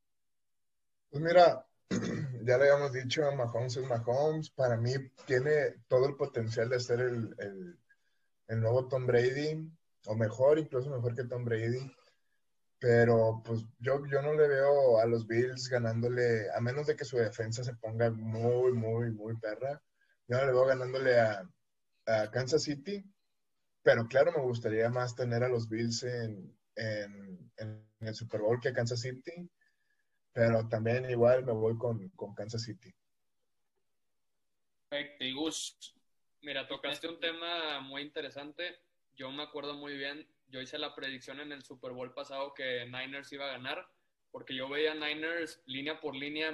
Pues 1.11 1.22
mira, 1.22 1.66
ya 2.44 2.57
le 2.57 2.70
habíamos 2.70 2.92
dicho, 2.92 3.22
Mahomes 3.33 3.76
es 3.76 3.87
Mahomes. 3.87 4.50
Para 4.50 4.76
mí 4.76 4.92
tiene 5.26 5.83
todo 5.88 6.07
el 6.07 6.16
potencial 6.16 6.68
de 6.68 6.81
ser 6.81 7.00
el, 7.00 7.35
el, 8.48 8.61
nuevo 8.61 8.88
Tom 8.88 9.07
Brady, 9.07 9.70
o 10.07 10.14
mejor, 10.14 10.59
incluso 10.59 10.90
mejor 10.90 11.14
que 11.14 11.24
Tom 11.24 11.44
Brady. 11.44 11.90
Pero 12.79 13.42
pues 13.44 13.64
yo, 13.79 14.05
yo 14.07 14.22
no 14.22 14.33
le 14.33 14.48
veo 14.48 14.98
a 15.00 15.07
los 15.07 15.26
Bills 15.26 15.68
ganándole, 15.68 16.50
a 16.50 16.61
menos 16.61 16.87
de 16.87 16.96
que 16.96 17.05
su 17.05 17.18
defensa 17.18 17.62
se 17.62 17.74
ponga 17.74 18.11
muy, 18.11 18.72
muy, 18.72 19.11
muy 19.11 19.37
perra. 19.37 19.83
Yo 20.29 20.38
no 20.38 20.46
le 20.46 20.53
veo 20.53 20.64
ganándole 20.64 21.20
a, 21.20 21.48
a 22.07 22.31
Kansas 22.31 22.62
City. 22.62 23.05
Pero 23.83 24.07
claro, 24.07 24.33
me 24.33 24.42
gustaría 24.42 24.88
más 24.90 25.14
tener 25.14 25.42
a 25.42 25.48
los 25.48 25.68
Bills 25.68 26.03
en, 26.05 26.57
en 26.76 27.44
el 28.00 28.14
Super 28.14 28.40
Bowl 28.40 28.61
que 28.61 28.68
a 28.68 28.74
Kansas 28.74 29.00
City. 29.00 29.50
Pero 30.33 30.69
también 30.69 31.11
igual 31.11 31.45
me 31.45 31.53
voy 31.53 31.77
con, 31.77 32.09
con 32.11 32.35
Kansas 32.35 32.62
City. 32.62 32.93
Perfecto, 34.88 35.25
y 35.25 35.33
Gus. 35.33 35.95
Mira, 36.43 36.66
tocaste 36.66 37.09
un 37.09 37.21
tema 37.21 37.81
muy 37.81 38.03
interesante. 38.03 38.81
Yo 39.14 39.31
me 39.31 39.43
acuerdo 39.43 39.75
muy 39.75 39.97
bien, 39.97 40.27
yo 40.49 40.61
hice 40.61 40.79
la 40.79 40.95
predicción 40.95 41.40
en 41.40 41.53
el 41.53 41.62
Super 41.62 41.93
Bowl 41.93 42.14
pasado 42.14 42.55
que 42.55 42.87
Niners 42.87 43.33
iba 43.33 43.45
a 43.45 43.53
ganar, 43.53 43.87
porque 44.31 44.55
yo 44.55 44.69
veía 44.69 44.95
Niners 44.95 45.62
línea 45.66 46.01
por 46.01 46.16
línea 46.16 46.51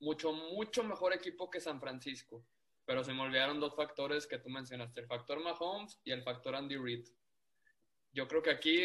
mucho, 0.00 0.32
mucho 0.32 0.82
mejor 0.82 1.12
equipo 1.12 1.50
que 1.50 1.60
San 1.60 1.80
Francisco. 1.80 2.44
Pero 2.86 3.04
se 3.04 3.12
me 3.12 3.22
olvidaron 3.22 3.60
dos 3.60 3.74
factores 3.74 4.26
que 4.26 4.38
tú 4.38 4.48
mencionaste, 4.48 5.00
el 5.00 5.06
factor 5.06 5.40
Mahomes 5.40 6.00
y 6.04 6.12
el 6.12 6.22
factor 6.22 6.54
Andy 6.54 6.76
Reid. 6.76 7.06
Yo 8.12 8.26
creo 8.28 8.42
que 8.42 8.50
aquí 8.50 8.84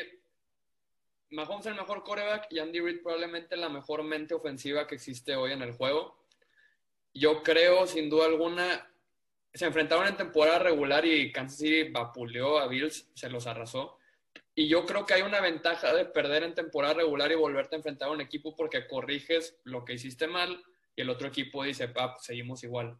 Mahomes 1.31 1.65
es 1.65 1.71
el 1.71 1.77
mejor 1.77 2.03
coreback 2.03 2.47
y 2.49 2.59
Andy 2.59 2.81
Reid 2.81 3.01
probablemente 3.01 3.55
la 3.55 3.69
mejor 3.69 4.03
mente 4.03 4.33
ofensiva 4.33 4.85
que 4.85 4.95
existe 4.95 5.35
hoy 5.35 5.53
en 5.53 5.61
el 5.61 5.71
juego. 5.71 6.25
Yo 7.13 7.41
creo, 7.41 7.87
sin 7.87 8.09
duda 8.09 8.25
alguna, 8.25 8.89
se 9.53 9.65
enfrentaron 9.65 10.07
en 10.07 10.17
temporada 10.17 10.59
regular 10.59 11.05
y 11.05 11.31
Kansas 11.31 11.59
City 11.59 11.89
vapuleó 11.89 12.59
a 12.59 12.67
Bills, 12.67 13.09
se 13.13 13.29
los 13.29 13.47
arrasó. 13.47 13.97
Y 14.53 14.67
yo 14.67 14.85
creo 14.85 15.05
que 15.05 15.13
hay 15.13 15.21
una 15.21 15.39
ventaja 15.39 15.93
de 15.93 16.03
perder 16.03 16.43
en 16.43 16.53
temporada 16.53 16.95
regular 16.95 17.31
y 17.31 17.35
volverte 17.35 17.75
a 17.75 17.77
enfrentar 17.77 18.09
a 18.09 18.11
un 18.11 18.19
equipo 18.19 18.53
porque 18.53 18.85
corriges 18.85 19.57
lo 19.63 19.85
que 19.85 19.93
hiciste 19.93 20.27
mal 20.27 20.61
y 20.97 21.01
el 21.01 21.09
otro 21.09 21.29
equipo 21.29 21.63
dice, 21.63 21.87
pap, 21.87 22.19
seguimos 22.19 22.63
igual. 22.65 22.99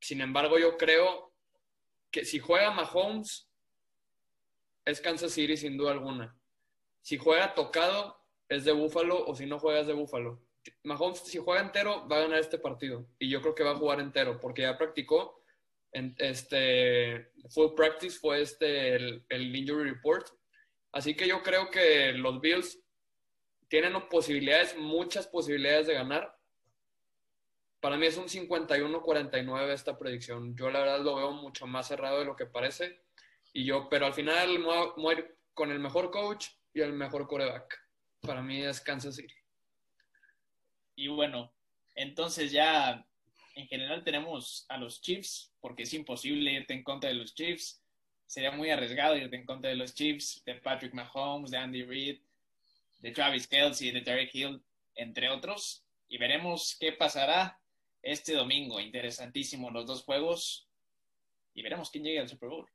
Sin 0.00 0.20
embargo, 0.20 0.58
yo 0.58 0.76
creo 0.76 1.32
que 2.10 2.24
si 2.24 2.40
juega 2.40 2.72
Mahomes, 2.72 3.48
es 4.84 5.00
Kansas 5.00 5.32
City 5.32 5.56
sin 5.56 5.76
duda 5.76 5.92
alguna. 5.92 6.39
Si 7.02 7.18
juega 7.18 7.54
tocado, 7.54 8.20
es 8.48 8.64
de 8.64 8.72
Búfalo, 8.72 9.24
o 9.26 9.34
si 9.34 9.46
no 9.46 9.58
juega, 9.58 9.80
es 9.80 9.86
de 9.86 9.94
Búfalo. 9.94 10.42
Mahomes, 10.82 11.20
si 11.20 11.38
juega 11.38 11.62
entero, 11.62 12.06
va 12.08 12.18
a 12.18 12.20
ganar 12.22 12.40
este 12.40 12.58
partido. 12.58 13.06
Y 13.18 13.30
yo 13.30 13.40
creo 13.40 13.54
que 13.54 13.64
va 13.64 13.72
a 13.72 13.76
jugar 13.76 14.00
entero, 14.00 14.38
porque 14.40 14.62
ya 14.62 14.76
practicó. 14.76 15.42
En 15.92 16.14
este 16.18 17.32
full 17.48 17.74
practice 17.74 18.18
fue 18.18 18.42
este 18.42 18.94
el, 18.94 19.56
injury 19.56 19.90
report. 19.90 20.28
Así 20.92 21.16
que 21.16 21.26
yo 21.26 21.42
creo 21.42 21.70
que 21.70 22.12
los 22.12 22.40
Bills 22.40 22.80
tienen 23.68 23.94
posibilidades, 24.08 24.76
muchas 24.76 25.26
posibilidades 25.26 25.86
de 25.86 25.94
ganar. 25.94 26.36
Para 27.80 27.96
mí 27.96 28.06
es 28.06 28.16
un 28.16 28.28
51-49 28.28 29.72
esta 29.72 29.98
predicción. 29.98 30.54
Yo 30.56 30.70
la 30.70 30.80
verdad 30.80 31.00
lo 31.00 31.16
veo 31.16 31.32
mucho 31.32 31.66
más 31.66 31.88
cerrado 31.88 32.18
de 32.18 32.24
lo 32.24 32.36
que 32.36 32.46
parece. 32.46 33.00
Y 33.52 33.64
yo, 33.64 33.88
pero 33.88 34.06
al 34.06 34.14
final 34.14 34.64
con 35.54 35.70
el 35.70 35.80
mejor 35.80 36.10
coach 36.10 36.48
y 36.72 36.80
el 36.80 36.92
mejor 36.92 37.26
coreback. 37.26 37.78
Para 38.20 38.42
mí 38.42 38.62
es 38.62 38.80
Kansas 38.80 39.16
City. 39.16 39.34
Y 40.94 41.08
bueno, 41.08 41.52
entonces 41.94 42.52
ya 42.52 43.06
en 43.54 43.66
general 43.66 44.04
tenemos 44.04 44.66
a 44.68 44.76
los 44.76 45.00
Chiefs, 45.00 45.52
porque 45.60 45.84
es 45.84 45.94
imposible 45.94 46.52
irte 46.52 46.74
en 46.74 46.82
contra 46.82 47.08
de 47.08 47.16
los 47.16 47.34
Chiefs. 47.34 47.82
Sería 48.26 48.52
muy 48.52 48.70
arriesgado 48.70 49.16
irte 49.16 49.36
en 49.36 49.44
contra 49.44 49.70
de 49.70 49.76
los 49.76 49.94
Chiefs, 49.94 50.42
de 50.44 50.54
Patrick 50.56 50.94
Mahomes, 50.94 51.50
de 51.50 51.58
Andy 51.58 51.82
Reid, 51.82 52.20
de 53.00 53.10
Travis 53.10 53.46
Kelsey, 53.48 53.90
de 53.90 54.02
Derek 54.02 54.34
Hill, 54.34 54.62
entre 54.94 55.28
otros. 55.30 55.84
Y 56.08 56.18
veremos 56.18 56.76
qué 56.78 56.92
pasará 56.92 57.58
este 58.02 58.34
domingo. 58.34 58.80
Interesantísimo 58.80 59.70
los 59.70 59.86
dos 59.86 60.04
juegos. 60.04 60.68
Y 61.54 61.62
veremos 61.62 61.90
quién 61.90 62.04
llegue 62.04 62.20
al 62.20 62.28
Super 62.28 62.48
Bowl. 62.48 62.68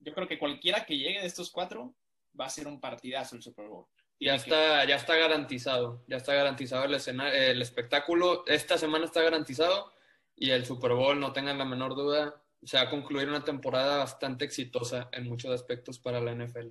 Yo 0.00 0.12
creo 0.14 0.26
que 0.26 0.38
cualquiera 0.38 0.84
que 0.84 0.96
llegue 0.96 1.20
de 1.20 1.26
estos 1.26 1.50
cuatro 1.50 1.94
va 2.38 2.46
a 2.46 2.50
ser 2.50 2.66
un 2.66 2.80
partidazo 2.80 3.36
el 3.36 3.42
Super 3.42 3.66
Bowl. 3.68 3.86
Ya 4.20 4.34
está, 4.34 4.84
ya 4.84 4.96
está 4.96 5.16
garantizado, 5.16 6.04
ya 6.08 6.16
está 6.16 6.34
garantizado 6.34 6.84
el, 6.84 6.94
escena, 6.94 7.32
el 7.32 7.62
espectáculo. 7.62 8.44
Esta 8.46 8.76
semana 8.76 9.04
está 9.04 9.22
garantizado 9.22 9.92
y 10.34 10.50
el 10.50 10.66
Super 10.66 10.92
Bowl, 10.92 11.20
no 11.20 11.32
tengan 11.32 11.58
la 11.58 11.64
menor 11.64 11.94
duda, 11.94 12.42
se 12.62 12.76
va 12.76 12.84
a 12.84 12.90
concluir 12.90 13.28
una 13.28 13.44
temporada 13.44 13.98
bastante 13.98 14.44
exitosa 14.44 15.08
en 15.12 15.28
muchos 15.28 15.52
aspectos 15.52 15.98
para 15.98 16.20
la 16.20 16.34
NFL. 16.34 16.68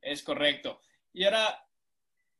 Es 0.00 0.22
correcto. 0.22 0.80
Y 1.12 1.24
ahora, 1.24 1.66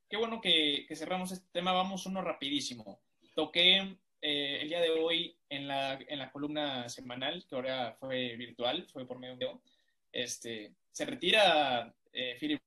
qué 0.08 0.16
bueno 0.16 0.40
que, 0.40 0.84
que 0.88 0.96
cerramos 0.96 1.32
este 1.32 1.48
tema. 1.52 1.72
Vamos 1.72 2.06
uno 2.06 2.22
rapidísimo. 2.22 3.00
Toqué 3.34 3.98
eh, 4.26 4.60
el 4.62 4.68
día 4.68 4.80
de 4.80 4.90
hoy 4.90 5.36
en 5.50 5.68
la, 5.68 5.94
en 5.94 6.18
la 6.18 6.32
columna 6.32 6.88
semanal, 6.88 7.44
que 7.46 7.54
ahora 7.54 7.94
fue 8.00 8.36
virtual, 8.36 8.86
fue 8.90 9.06
por 9.06 9.18
medio 9.18 9.36
de... 9.36 9.50
Este, 10.14 10.72
se 10.92 11.04
retira 11.04 11.92
eh, 12.12 12.36
Philip 12.38 12.62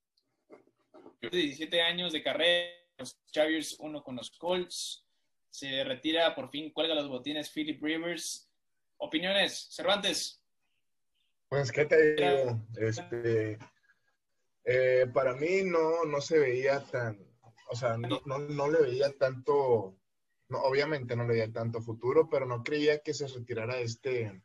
de 1.22 1.30
17 1.30 1.82
años 1.82 2.12
de 2.12 2.22
carrera, 2.22 2.70
los 2.98 3.18
Chargers, 3.32 3.78
uno 3.80 4.04
con 4.04 4.18
los 4.18 4.32
Colts. 4.32 5.06
Se 5.50 5.82
retira, 5.86 6.36
por 6.36 6.50
fin 6.50 6.72
cuelga 6.72 6.94
los 6.94 7.08
botines 7.08 7.50
Philip 7.50 7.82
Rivers. 7.82 8.52
Opiniones, 8.98 9.70
Cervantes. 9.72 10.44
Pues, 11.48 11.72
¿qué 11.72 11.86
te 11.86 12.16
digo? 12.16 12.60
Este, 12.76 13.58
eh, 14.66 15.06
para 15.14 15.34
mí 15.34 15.62
no, 15.64 16.04
no 16.04 16.20
se 16.20 16.40
veía 16.40 16.84
tan, 16.84 17.18
o 17.70 17.76
sea, 17.78 17.96
no, 17.96 18.22
no, 18.26 18.40
no 18.40 18.70
le 18.70 18.82
veía 18.82 19.18
tanto, 19.18 19.96
no, 20.50 20.60
obviamente 20.64 21.16
no 21.16 21.24
le 21.24 21.36
veía 21.36 21.52
tanto 21.54 21.82
futuro, 21.82 22.28
pero 22.30 22.46
no 22.46 22.62
creía 22.62 23.00
que 23.00 23.14
se 23.14 23.28
retirara 23.28 23.80
este, 23.80 24.42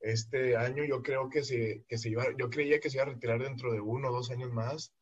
este 0.00 0.56
año. 0.56 0.84
Yo 0.84 1.02
creo 1.02 1.28
que 1.28 1.42
se, 1.42 1.84
que 1.88 1.98
se 1.98 2.10
iba, 2.10 2.24
yo 2.38 2.50
creía 2.50 2.80
que 2.80 2.90
se 2.90 2.96
iba 2.98 3.04
a 3.04 3.10
retirar 3.10 3.42
dentro 3.42 3.72
de 3.72 3.80
uno 3.80 4.08
o 4.08 4.12
dos 4.12 4.30
años 4.30 4.52
más. 4.52 4.92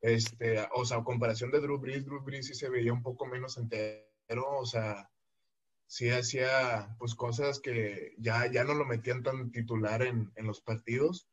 Este, 0.00 0.58
o 0.74 0.84
sea, 0.84 1.02
comparación 1.02 1.50
de 1.50 1.60
Drew 1.60 1.78
Brees, 1.78 2.04
Drew 2.04 2.22
Brees 2.22 2.46
sí 2.46 2.54
se 2.54 2.68
veía 2.68 2.92
un 2.92 3.02
poco 3.02 3.26
menos 3.26 3.56
entero, 3.56 4.04
o 4.58 4.66
sea, 4.66 5.10
sí 5.86 6.10
hacía 6.10 6.94
pues 6.98 7.14
cosas 7.14 7.58
que 7.58 8.14
ya, 8.18 8.50
ya 8.50 8.64
no 8.64 8.74
lo 8.74 8.84
metían 8.84 9.22
tan 9.22 9.50
titular 9.50 10.02
en, 10.02 10.30
en 10.36 10.46
los 10.46 10.60
partidos. 10.60 11.26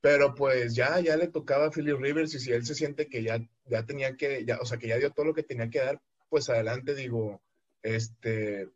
Pero 0.00 0.34
pues 0.34 0.74
ya, 0.74 1.00
ya 1.00 1.16
le 1.16 1.28
tocaba 1.28 1.66
a 1.66 1.70
Philip 1.70 1.98
Rivers 1.98 2.34
y 2.34 2.38
si 2.38 2.52
él 2.52 2.64
se 2.64 2.74
siente 2.74 3.08
que 3.08 3.22
ya, 3.22 3.40
ya 3.66 3.84
tenía 3.84 4.16
que, 4.16 4.44
ya, 4.44 4.58
o 4.60 4.64
sea, 4.64 4.78
que 4.78 4.88
ya 4.88 4.98
dio 4.98 5.10
todo 5.10 5.26
lo 5.26 5.34
que 5.34 5.42
tenía 5.42 5.70
que 5.70 5.80
dar, 5.80 6.00
pues 6.28 6.48
adelante 6.48 6.94
digo, 6.94 7.40
este, 7.82 8.68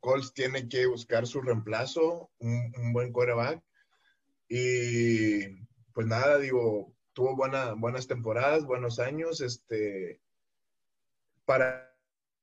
Colts 0.00 0.32
tiene 0.32 0.68
que 0.68 0.86
buscar 0.86 1.26
su 1.26 1.40
reemplazo, 1.40 2.30
un, 2.38 2.92
buen 2.92 3.12
quarterback. 3.12 3.62
Y 4.48 5.46
pues 5.92 6.06
nada, 6.06 6.38
digo, 6.38 6.94
tuvo 7.12 7.36
buena, 7.36 7.72
buenas 7.72 8.06
temporadas, 8.06 8.64
buenos 8.64 8.98
años. 8.98 9.40
Este, 9.40 10.20
para 11.44 11.92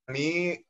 mí, 0.08 0.66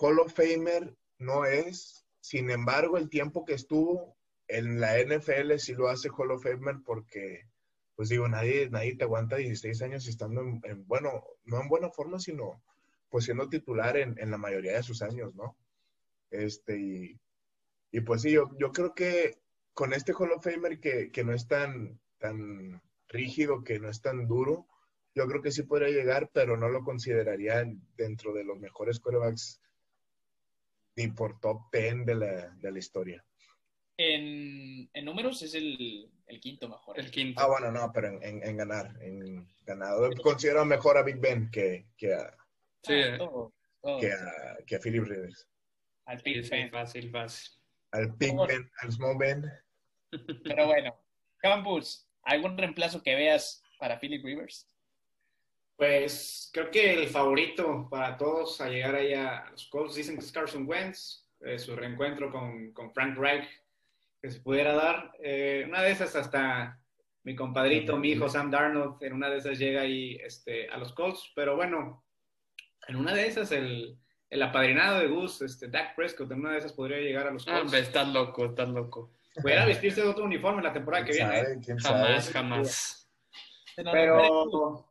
Hall 0.00 0.18
of 0.18 0.32
Famer 0.32 0.96
no 1.18 1.44
es, 1.44 2.04
sin 2.20 2.50
embargo, 2.50 2.96
el 2.96 3.08
tiempo 3.08 3.44
que 3.44 3.54
estuvo 3.54 4.16
en 4.48 4.80
la 4.80 4.98
NFL 4.98 5.56
sí 5.58 5.74
lo 5.74 5.88
hace 5.88 6.10
Hall 6.10 6.32
of 6.32 6.42
Famer 6.42 6.76
porque, 6.84 7.48
pues 7.94 8.08
digo, 8.08 8.26
nadie, 8.28 8.68
nadie 8.70 8.96
te 8.96 9.04
aguanta 9.04 9.36
16 9.36 9.82
años 9.82 10.08
estando 10.08 10.40
en, 10.40 10.60
en, 10.64 10.86
bueno, 10.86 11.24
no 11.44 11.60
en 11.60 11.68
buena 11.68 11.90
forma, 11.90 12.18
sino 12.18 12.62
pues 13.08 13.26
siendo 13.26 13.48
titular 13.48 13.96
en 13.96 14.30
la 14.32 14.38
mayoría 14.38 14.72
de 14.72 14.82
sus 14.82 15.00
años, 15.00 15.32
¿no? 15.36 15.56
Este, 16.34 16.78
y, 16.78 17.20
y 17.92 18.00
pues 18.00 18.22
sí, 18.22 18.32
yo, 18.32 18.50
yo, 18.58 18.72
creo 18.72 18.94
que 18.94 19.38
con 19.72 19.92
este 19.92 20.12
Hall 20.12 20.32
of 20.32 20.44
Famer 20.44 20.80
que, 20.80 21.10
que, 21.10 21.24
no 21.24 21.32
es 21.32 21.46
tan, 21.46 22.00
tan 22.18 22.82
rígido, 23.08 23.62
que 23.64 23.78
no 23.78 23.88
es 23.88 24.02
tan 24.02 24.26
duro, 24.26 24.66
yo 25.14 25.26
creo 25.26 25.42
que 25.42 25.52
sí 25.52 25.62
podría 25.62 25.90
llegar, 25.90 26.30
pero 26.32 26.56
no 26.56 26.68
lo 26.68 26.82
consideraría 26.82 27.64
dentro 27.96 28.32
de 28.32 28.44
los 28.44 28.58
mejores 28.58 28.98
quarterbacks 28.98 29.60
ni 30.96 31.08
por 31.08 31.40
top 31.40 31.62
10 31.72 32.06
de 32.06 32.14
la, 32.14 32.50
de 32.50 32.72
la 32.72 32.78
historia. 32.78 33.24
En, 33.96 34.90
en, 34.92 35.04
números 35.04 35.40
es 35.42 35.54
el, 35.54 36.10
el, 36.26 36.40
quinto 36.40 36.68
mejor. 36.68 36.98
El 36.98 37.10
quinto. 37.12 37.40
Ah, 37.40 37.46
bueno, 37.46 37.70
no, 37.70 37.92
pero 37.92 38.08
en, 38.08 38.22
en, 38.24 38.42
en 38.42 38.56
ganar, 38.56 38.96
en 39.00 39.46
ganado. 39.64 40.10
Considero 40.20 40.64
mejor 40.64 40.98
a 40.98 41.02
Big 41.02 41.18
Ben 41.18 41.48
que, 41.50 41.86
que 41.96 42.12
a, 42.12 42.36
sí, 42.82 43.00
todo. 43.18 43.52
que 44.00 44.12
a, 44.12 44.56
que 44.66 44.76
a 44.76 44.80
Philip 44.80 45.04
Rivers. 45.04 45.48
Al 46.06 46.18
Big 46.22 46.44
sí, 46.44 46.50
Ben. 46.50 46.70
fácil, 46.70 47.10
fácil. 47.10 47.52
Al 47.92 48.12
Big 48.12 48.34
Ben, 48.48 48.70
al 48.80 48.92
Small 48.92 49.16
Ben. 49.18 49.50
Pero 50.44 50.66
bueno, 50.66 50.96
Campus, 51.38 52.06
¿algún 52.22 52.56
reemplazo 52.56 53.02
que 53.02 53.14
veas 53.14 53.62
para 53.78 53.98
Philip 53.98 54.24
Rivers? 54.24 54.68
Pues 55.76 56.50
creo 56.52 56.70
que 56.70 56.94
el 56.94 57.08
favorito 57.08 57.88
para 57.90 58.16
todos 58.16 58.60
a 58.60 58.68
llegar 58.68 58.94
ahí 58.94 59.12
a 59.12 59.48
los 59.50 59.66
Colts 59.68 59.96
dicen 59.96 60.16
que 60.16 60.24
es 60.24 60.30
Carson 60.30 60.68
Wentz, 60.68 61.26
eh, 61.40 61.58
su 61.58 61.74
reencuentro 61.74 62.30
con, 62.30 62.72
con, 62.72 62.92
Frank 62.92 63.18
Reich, 63.18 63.48
que 64.22 64.30
se 64.30 64.40
pudiera 64.40 64.74
dar. 64.74 65.12
Eh, 65.20 65.64
una 65.66 65.82
de 65.82 65.90
esas 65.90 66.14
hasta 66.14 66.80
mi 67.24 67.34
compadrito, 67.34 67.96
mi 67.96 68.10
hijo 68.10 68.28
Sam 68.28 68.50
Darnold, 68.50 69.02
en 69.02 69.14
una 69.14 69.30
de 69.30 69.38
esas 69.38 69.58
llega 69.58 69.80
ahí 69.80 70.16
este, 70.22 70.68
a 70.68 70.76
los 70.76 70.92
Colts, 70.92 71.32
pero 71.34 71.56
bueno, 71.56 72.04
en 72.86 72.96
una 72.96 73.14
de 73.14 73.26
esas 73.26 73.50
el, 73.50 73.98
el 74.30 74.42
apadrinado 74.42 74.98
de 74.98 75.08
Gus, 75.08 75.42
este, 75.42 75.68
Dak 75.68 75.94
Prescott, 75.94 76.30
en 76.32 76.40
una 76.40 76.52
de 76.52 76.58
esas 76.58 76.72
podría 76.72 76.98
llegar 76.98 77.26
a 77.26 77.30
los 77.30 77.46
ah, 77.48 77.58
Colts. 77.58 77.74
Ah, 77.74 77.78
estás 77.78 78.08
loco, 78.08 78.46
estás 78.46 78.68
loco. 78.68 79.12
Pudiera 79.40 79.66
vestirse 79.66 80.02
de 80.02 80.08
otro 80.08 80.24
uniforme 80.24 80.62
la 80.62 80.72
temporada 80.72 81.04
que 81.04 81.12
viene. 81.12 81.40
¿eh? 81.40 81.58
Jamás, 81.80 82.30
jamás. 82.30 83.08
Pero 83.76 84.88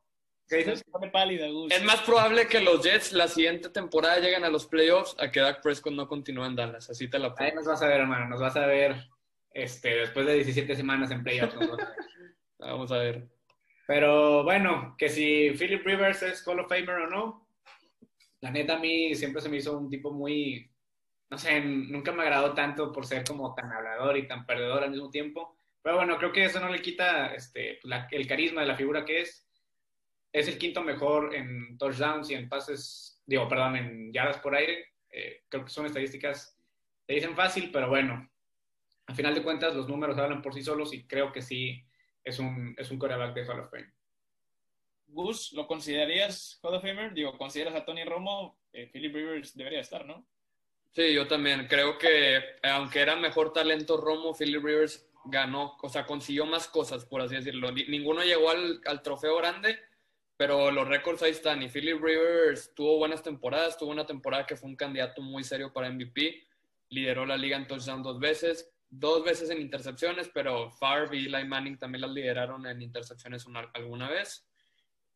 es 0.49 1.83
más 1.83 2.01
probable 2.01 2.47
que 2.47 2.59
los 2.59 2.83
Jets 2.83 3.13
la 3.13 3.27
siguiente 3.27 3.69
temporada 3.69 4.19
lleguen 4.19 4.43
a 4.43 4.49
los 4.49 4.67
playoffs 4.67 5.15
a 5.19 5.31
que 5.31 5.39
Dak 5.39 5.61
Prescott 5.61 5.93
no 5.93 6.07
continúe 6.07 6.45
en 6.45 6.55
Dallas. 6.55 6.89
Así 6.89 7.07
te 7.07 7.19
la 7.19 7.33
pongo. 7.33 7.49
Ahí 7.49 7.55
nos 7.55 7.65
vas 7.65 7.81
a 7.81 7.87
ver, 7.87 8.01
hermano. 8.01 8.27
Nos 8.27 8.41
vas 8.41 8.55
a 8.55 8.65
ver 8.65 8.95
este, 9.51 9.95
después 9.95 10.25
de 10.25 10.35
17 10.35 10.75
semanas 10.75 11.11
en 11.11 11.23
playoffs. 11.23 11.55
Vamos 12.59 12.91
a 12.91 12.97
ver. 12.97 13.27
Pero 13.87 14.43
bueno, 14.43 14.95
que 14.97 15.09
si 15.09 15.51
Philip 15.51 15.85
Rivers 15.85 16.23
es 16.23 16.47
Hall 16.47 16.59
of 16.59 16.69
Famer 16.69 16.89
o 16.89 17.09
no, 17.09 17.42
la 18.43 18.51
neta 18.51 18.75
a 18.75 18.79
mí 18.79 19.15
siempre 19.15 19.41
se 19.41 19.47
me 19.47 19.55
hizo 19.55 19.77
un 19.77 19.89
tipo 19.89 20.11
muy, 20.11 20.69
no 21.29 21.37
sé, 21.37 21.61
nunca 21.61 22.11
me 22.11 22.23
agradó 22.23 22.53
tanto 22.53 22.91
por 22.91 23.05
ser 23.05 23.23
como 23.23 23.55
tan 23.55 23.71
hablador 23.71 24.17
y 24.17 24.27
tan 24.27 24.45
perdedor 24.45 24.83
al 24.83 24.91
mismo 24.91 25.09
tiempo. 25.09 25.57
Pero 25.81 25.95
bueno, 25.95 26.17
creo 26.17 26.33
que 26.33 26.43
eso 26.43 26.59
no 26.59 26.67
le 26.67 26.81
quita 26.81 27.33
este, 27.33 27.79
el 28.11 28.27
carisma 28.27 28.59
de 28.59 28.67
la 28.67 28.75
figura 28.75 29.05
que 29.05 29.21
es 29.21 29.49
es 30.33 30.47
el 30.49 30.57
quinto 30.57 30.83
mejor 30.83 31.33
en 31.33 31.77
touchdowns 31.77 32.31
y 32.31 32.33
en 32.33 32.49
pases, 32.49 33.21
digo, 33.25 33.47
perdón, 33.47 33.77
en 33.77 34.11
yardas 34.11 34.39
por 34.39 34.55
aire. 34.55 34.87
Eh, 35.09 35.43
creo 35.47 35.63
que 35.63 35.71
son 35.71 35.85
estadísticas, 35.85 36.59
te 37.05 37.13
dicen 37.13 37.35
fácil, 37.35 37.71
pero 37.71 37.87
bueno, 37.87 38.29
al 39.05 39.15
final 39.15 39.35
de 39.35 39.43
cuentas 39.43 39.73
los 39.73 39.87
números 39.87 40.17
hablan 40.17 40.41
por 40.41 40.53
sí 40.53 40.63
solos 40.63 40.93
y 40.93 41.07
creo 41.07 41.31
que 41.31 41.41
sí 41.41 41.85
es 42.25 42.39
un, 42.39 42.75
es 42.77 42.91
un 42.91 42.99
coreback 42.99 43.35
de 43.35 43.45
Hall 43.45 43.61
of 43.61 43.71
Fame. 43.71 43.93
Gus, 45.13 45.53
¿lo 45.53 45.67
considerarías 45.67 46.59
Hall 46.61 46.75
of 46.75 46.81
Famer? 46.81 47.13
Digo, 47.13 47.37
¿consideras 47.37 47.75
a 47.75 47.85
Tony 47.85 48.03
Romo? 48.03 48.57
Eh, 48.73 48.89
Philip 48.91 49.13
Rivers 49.13 49.55
debería 49.55 49.79
estar, 49.79 50.05
¿no? 50.05 50.25
Sí, 50.91 51.13
yo 51.13 51.27
también. 51.27 51.67
Creo 51.67 51.97
que 51.97 52.41
aunque 52.63 52.99
era 52.99 53.15
mejor 53.15 53.53
talento 53.53 53.97
Romo, 53.97 54.33
Philip 54.33 54.63
Rivers 54.63 55.07
ganó, 55.25 55.77
o 55.81 55.89
sea, 55.89 56.05
consiguió 56.05 56.45
más 56.45 56.67
cosas, 56.67 57.05
por 57.05 57.21
así 57.21 57.35
decirlo. 57.35 57.71
Ninguno 57.71 58.23
llegó 58.23 58.49
al, 58.49 58.81
al 58.85 59.01
trofeo 59.01 59.37
grande, 59.37 59.79
pero 60.37 60.69
los 60.71 60.87
récords 60.87 61.23
ahí 61.23 61.31
están. 61.31 61.63
Y 61.63 61.69
Philip 61.69 62.01
Rivers 62.01 62.73
tuvo 62.75 62.97
buenas 62.97 63.23
temporadas. 63.23 63.77
Tuvo 63.77 63.91
una 63.91 64.05
temporada 64.05 64.45
que 64.45 64.55
fue 64.55 64.69
un 64.69 64.75
candidato 64.75 65.21
muy 65.21 65.43
serio 65.43 65.73
para 65.73 65.89
MVP. 65.89 66.45
Lideró 66.89 67.25
la 67.25 67.37
liga 67.37 67.57
en 67.57 67.67
touchdown 67.67 68.03
dos 68.03 68.19
veces. 68.19 68.71
Dos 68.89 69.23
veces 69.23 69.49
en 69.49 69.59
intercepciones, 69.59 70.29
pero 70.31 70.69
Favre 70.69 71.17
y 71.17 71.25
Eli 71.25 71.47
Manning 71.47 71.79
también 71.79 72.01
las 72.01 72.11
lideraron 72.11 72.67
en 72.67 72.79
intercepciones 72.79 73.47
alguna 73.73 74.07
vez. 74.07 74.47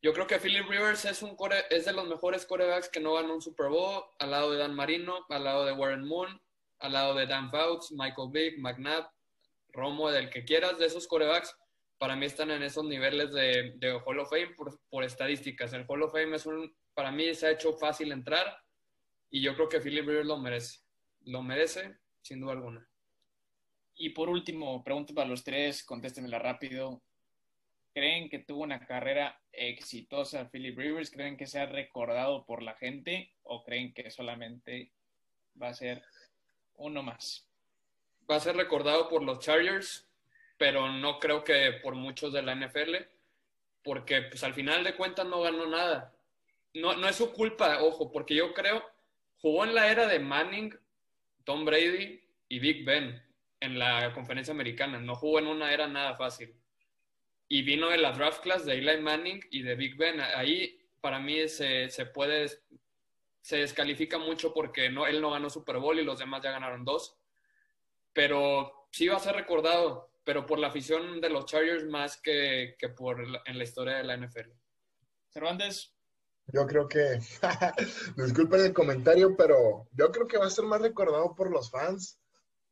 Yo 0.02 0.14
creo 0.14 0.28
que 0.28 0.40
Philip 0.40 0.68
Rivers 0.68 1.06
es, 1.06 1.22
un 1.24 1.36
es 1.70 1.86
de 1.86 1.94
los 1.94 2.08
mejores 2.08 2.46
corebacks 2.46 2.90
que 2.90 3.00
no 3.00 3.16
ganó 3.16 3.34
un 3.34 3.42
Super 3.42 3.70
Bowl, 3.70 4.04
al 4.20 4.32
lado 4.32 4.52
de 4.52 4.60
Dan 4.60 4.76
Marino, 4.76 5.26
al 5.30 5.44
lado 5.44 5.66
de 5.66 5.74
Warren 5.74 6.06
Moon, 6.06 6.40
al 6.80 6.94
lado 6.94 7.16
de 7.16 7.26
Dan 7.26 7.50
Fouts, 7.50 7.92
Michael 7.92 8.30
Vick, 8.32 8.60
McNabb, 8.60 9.10
Romo, 9.70 10.12
del 10.12 10.30
que 10.30 10.46
quieras 10.46 10.78
de 10.78 10.86
esos 10.86 11.08
corebacks 11.08 11.56
para 11.98 12.16
mí 12.16 12.26
están 12.26 12.52
en 12.52 12.64
esos 12.64 12.86
niveles 12.86 13.32
de, 13.34 14.02
Hall 14.06 14.20
of 14.20 14.30
Fame 14.30 14.54
por, 14.90 15.04
estadísticas. 15.04 15.74
El 15.74 15.86
Hall 15.88 16.04
of 16.04 16.12
Fame 16.12 16.36
es 16.36 16.46
un, 16.46 16.76
para 16.94 17.12
mí 17.12 17.34
se 17.34 17.48
ha 17.48 17.52
hecho 17.52 17.74
fácil 17.74 18.12
entrar 18.12 18.58
y 19.30 19.42
yo 19.42 19.56
creo 19.56 19.68
que 19.68 19.80
Philip 19.80 20.08
Rivers 20.08 20.28
lo 20.28 20.38
merece. 20.38 20.80
Lo 21.22 21.42
merece, 21.42 21.98
sin 22.22 22.40
duda 22.40 22.54
alguna. 22.54 22.88
Y 23.96 24.12
por 24.12 24.30
último, 24.30 24.84
pregunta 24.84 25.14
para 25.14 25.28
los 25.28 25.44
tres, 25.44 25.84
contéstemela 25.84 26.40
rápido. 26.40 27.02
¿Creen 27.98 28.30
que 28.30 28.38
tuvo 28.38 28.62
una 28.62 28.86
carrera 28.86 29.42
exitosa 29.52 30.52
Philip 30.52 30.78
Rivers? 30.78 31.10
¿Creen 31.10 31.36
que 31.36 31.48
sea 31.48 31.66
recordado 31.66 32.46
por 32.46 32.62
la 32.62 32.76
gente 32.76 33.34
o 33.42 33.64
creen 33.64 33.92
que 33.92 34.12
solamente 34.12 34.92
va 35.60 35.70
a 35.70 35.74
ser 35.74 36.04
uno 36.76 37.02
más? 37.02 37.50
Va 38.30 38.36
a 38.36 38.40
ser 38.40 38.56
recordado 38.56 39.10
por 39.10 39.24
los 39.24 39.40
Chargers, 39.40 40.08
pero 40.60 40.92
no 40.92 41.18
creo 41.18 41.44
que 41.44 41.72
por 41.82 41.96
muchos 41.96 42.34
de 42.34 42.44
la 42.44 42.54
NFL, 42.54 42.98
porque 43.82 44.22
pues 44.22 44.44
al 44.44 44.54
final 44.54 44.84
de 44.84 44.96
cuentas 44.96 45.26
no 45.26 45.42
ganó 45.42 45.66
nada. 45.66 46.14
No, 46.76 46.96
no 46.96 47.10
es 47.10 47.16
su 47.16 47.34
culpa, 47.34 47.82
ojo, 47.82 48.12
porque 48.12 48.36
yo 48.36 48.54
creo, 48.54 48.88
jugó 49.42 49.64
en 49.64 49.74
la 49.74 49.92
era 49.92 50.06
de 50.06 50.20
Manning, 50.20 50.72
Tom 51.44 51.66
Brady 51.66 52.22
y 52.48 52.60
Big 52.60 52.86
Ben 52.86 53.20
en 53.60 53.80
la 53.80 54.14
conferencia 54.14 54.54
americana, 54.54 55.00
no 55.00 55.16
jugó 55.16 55.40
en 55.40 55.48
una 55.48 55.74
era 55.74 55.88
nada 55.88 56.16
fácil. 56.16 56.54
Y 57.50 57.62
vino 57.62 57.90
de 57.90 57.98
la 57.98 58.12
draft 58.12 58.42
class 58.42 58.66
de 58.66 58.74
Eli 58.74 59.02
Manning 59.02 59.42
y 59.52 59.62
de 59.62 59.76
Big 59.76 59.98
Ben. 59.98 60.20
Ahí 60.20 60.80
para 61.00 61.20
mí 61.20 61.48
se, 61.48 61.90
se 61.90 62.06
puede, 62.06 62.48
se 63.42 63.58
descalifica 63.58 64.18
mucho 64.18 64.54
porque 64.54 64.90
no, 64.90 65.08
él 65.08 65.22
no 65.22 65.32
ganó 65.32 65.50
Super 65.50 65.78
Bowl 65.78 66.00
y 66.00 66.04
los 66.04 66.20
demás 66.20 66.44
ya 66.44 66.52
ganaron 66.52 66.84
dos. 66.84 67.18
Pero 68.14 68.88
sí 68.92 69.08
va 69.08 69.18
a 69.18 69.20
ser 69.20 69.36
recordado 69.36 70.08
pero 70.28 70.46
por 70.46 70.60
la 70.60 70.68
afición 70.68 71.22
de 71.22 71.30
los 71.30 71.46
Chargers 71.46 71.86
más 71.86 72.20
que, 72.22 72.76
que 72.78 72.90
por 72.90 73.24
en 73.46 73.58
la 73.58 73.64
historia 73.64 73.96
de 73.96 74.04
la 74.04 74.18
NFL. 74.18 74.52
Cervantes. 75.30 75.96
Yo 76.48 76.68
creo 76.68 76.86
que, 76.90 77.20
disculpen 78.18 78.60
el 78.60 78.74
comentario, 78.74 79.38
pero 79.38 79.88
yo 79.94 80.12
creo 80.12 80.28
que 80.28 80.38
va 80.38 80.48
a 80.48 80.50
ser 80.50 80.66
más 80.66 80.82
recordado 80.82 81.34
por 81.34 81.50
los 81.50 81.72
fans, 81.72 82.20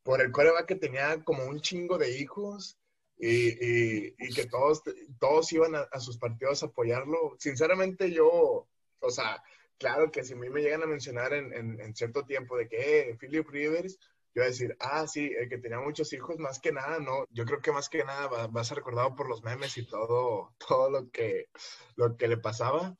por 0.02 0.20
el 0.20 0.32
coreback 0.32 0.66
que 0.66 0.74
tenía 0.74 1.24
como 1.24 1.46
un 1.46 1.62
chingo 1.62 1.96
de 1.96 2.18
hijos 2.18 2.78
y, 3.18 4.34
que 4.34 4.46
todos, 4.46 4.82
todos 5.18 5.52
iban 5.52 5.74
a, 5.74 6.00
sus 6.00 6.18
partidos 6.18 6.62
a 6.62 6.66
apoyarlo. 6.66 7.36
Sinceramente 7.38 8.12
yo, 8.12 8.68
o 9.00 9.10
sea, 9.10 9.42
claro 9.78 10.10
que 10.10 10.24
si 10.24 10.34
a 10.34 10.36
mí 10.36 10.48
me 10.50 10.62
llegan 10.62 10.82
a 10.82 10.86
mencionar 10.86 11.32
en, 11.32 11.94
cierto 11.94 12.24
tiempo 12.24 12.56
de 12.56 12.68
que 12.68 13.10
eh, 13.10 13.16
Philip 13.18 13.48
Rivers 13.48 13.98
yo 14.36 14.42
a 14.42 14.46
decir, 14.46 14.76
ah, 14.80 15.06
sí, 15.06 15.32
el 15.34 15.48
que 15.48 15.56
tenía 15.56 15.80
muchos 15.80 16.12
hijos, 16.12 16.38
más 16.38 16.60
que 16.60 16.70
nada, 16.70 16.98
no, 16.98 17.24
yo 17.30 17.46
creo 17.46 17.62
que 17.62 17.72
más 17.72 17.88
que 17.88 18.04
nada 18.04 18.26
va, 18.26 18.60
a 18.60 18.64
ser 18.64 18.76
recordado 18.76 19.14
por 19.14 19.30
los 19.30 19.42
memes 19.42 19.78
y 19.78 19.86
todo, 19.86 20.54
todo 20.58 20.90
lo 20.90 21.10
que, 21.10 21.48
lo 21.96 22.18
que 22.18 22.28
le 22.28 22.36
pasaba 22.36 22.94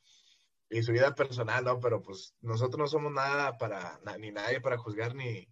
y 0.67 0.81
su 0.81 0.91
vida 0.91 1.13
personal, 1.13 1.63
¿no? 1.63 1.79
Pero 1.79 2.01
pues 2.01 2.33
nosotros 2.41 2.79
no 2.79 2.87
somos 2.87 3.11
nada 3.11 3.55
para, 3.59 3.99
ni 4.17 4.31
nadie 4.31 4.61
para 4.61 4.79
juzgar, 4.79 5.13
ni, 5.13 5.47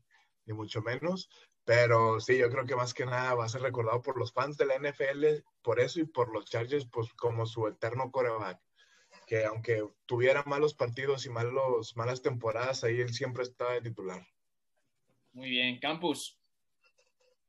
ni 0.45 0.53
mucho 0.55 0.81
menos. 0.81 1.29
Pero 1.65 2.19
sí, 2.19 2.37
yo 2.37 2.49
creo 2.49 2.65
que 2.65 2.75
más 2.75 2.93
que 2.93 3.05
nada 3.05 3.33
va 3.33 3.45
a 3.45 3.49
ser 3.49 3.61
recordado 3.61 4.01
por 4.01 4.17
los 4.17 4.31
fans 4.31 4.55
de 4.55 4.67
la 4.67 4.77
NFL, 4.77 5.43
por 5.63 5.79
eso 5.79 5.99
y 5.99 6.05
por 6.05 6.31
los 6.31 6.45
Chargers, 6.45 6.87
pues 6.91 7.11
como 7.13 7.45
su 7.45 7.67
eterno 7.67 8.11
coreback. 8.11 8.59
Que 9.25 9.45
aunque 9.45 9.83
tuviera 10.05 10.43
malos 10.45 10.75
partidos 10.75 11.25
y 11.25 11.29
malos, 11.29 11.97
malas 11.97 12.21
temporadas, 12.21 12.83
ahí 12.83 13.01
él 13.01 13.11
siempre 13.13 13.41
estaba 13.41 13.73
de 13.73 13.81
titular. 13.81 14.25
Muy 15.33 15.49
bien, 15.49 15.79
Campus. 15.79 16.39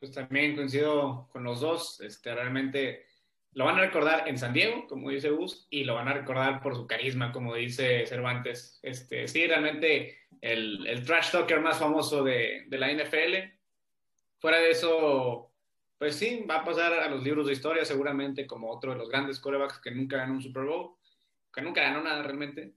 Pues 0.01 0.13
también 0.13 0.57
coincido 0.57 1.29
con 1.31 1.45
los 1.45 1.61
dos. 1.61 2.01
Este, 2.01 2.35
realmente 2.35 3.05
lo 3.53 3.65
van 3.65 3.79
a 3.79 3.81
recordar 3.81 4.29
en 4.29 4.37
San 4.39 4.53
Diego, 4.53 4.87
como 4.87 5.11
dice 5.11 5.31
Gus, 5.31 5.67
y 5.71 5.85
lo 5.85 5.95
van 5.95 6.09
a 6.09 6.13
recordar 6.13 6.61
por 6.61 6.75
su 6.75 6.87
carisma, 6.87 7.33
como 7.33 7.55
dice 7.55 8.07
Cervantes. 8.07 8.79
Este, 8.83 9.29
sí, 9.29 9.47
realmente 9.47 10.19
el, 10.41 10.87
el 10.87 11.05
trash 11.05 11.33
talker 11.33 11.61
más 11.61 11.79
famoso 11.79 12.23
de, 12.23 12.65
de, 12.67 12.79
la 12.79 12.93
NFL. 12.93 13.56
Fuera 14.39 14.59
de 14.59 14.71
eso, 14.71 15.51
pues 15.99 16.17
sí, 16.17 16.45
va 16.49 16.57
a 16.57 16.65
pasar 16.65 16.93
a 16.93 17.09
los 17.09 17.23
libros 17.23 17.47
de 17.47 17.53
historia 17.53 17.85
seguramente 17.85 18.47
como 18.47 18.71
otro 18.71 18.93
de 18.93 18.99
los 18.99 19.09
grandes 19.09 19.41
corebacks 19.41 19.79
que 19.79 19.91
nunca 19.91 20.19
ganó 20.19 20.35
un 20.35 20.43
Super 20.43 20.65
Bowl, 20.65 20.97
que 21.53 21.63
nunca 21.63 21.83
ganó 21.83 22.03
nada 22.03 22.23
realmente. 22.23 22.75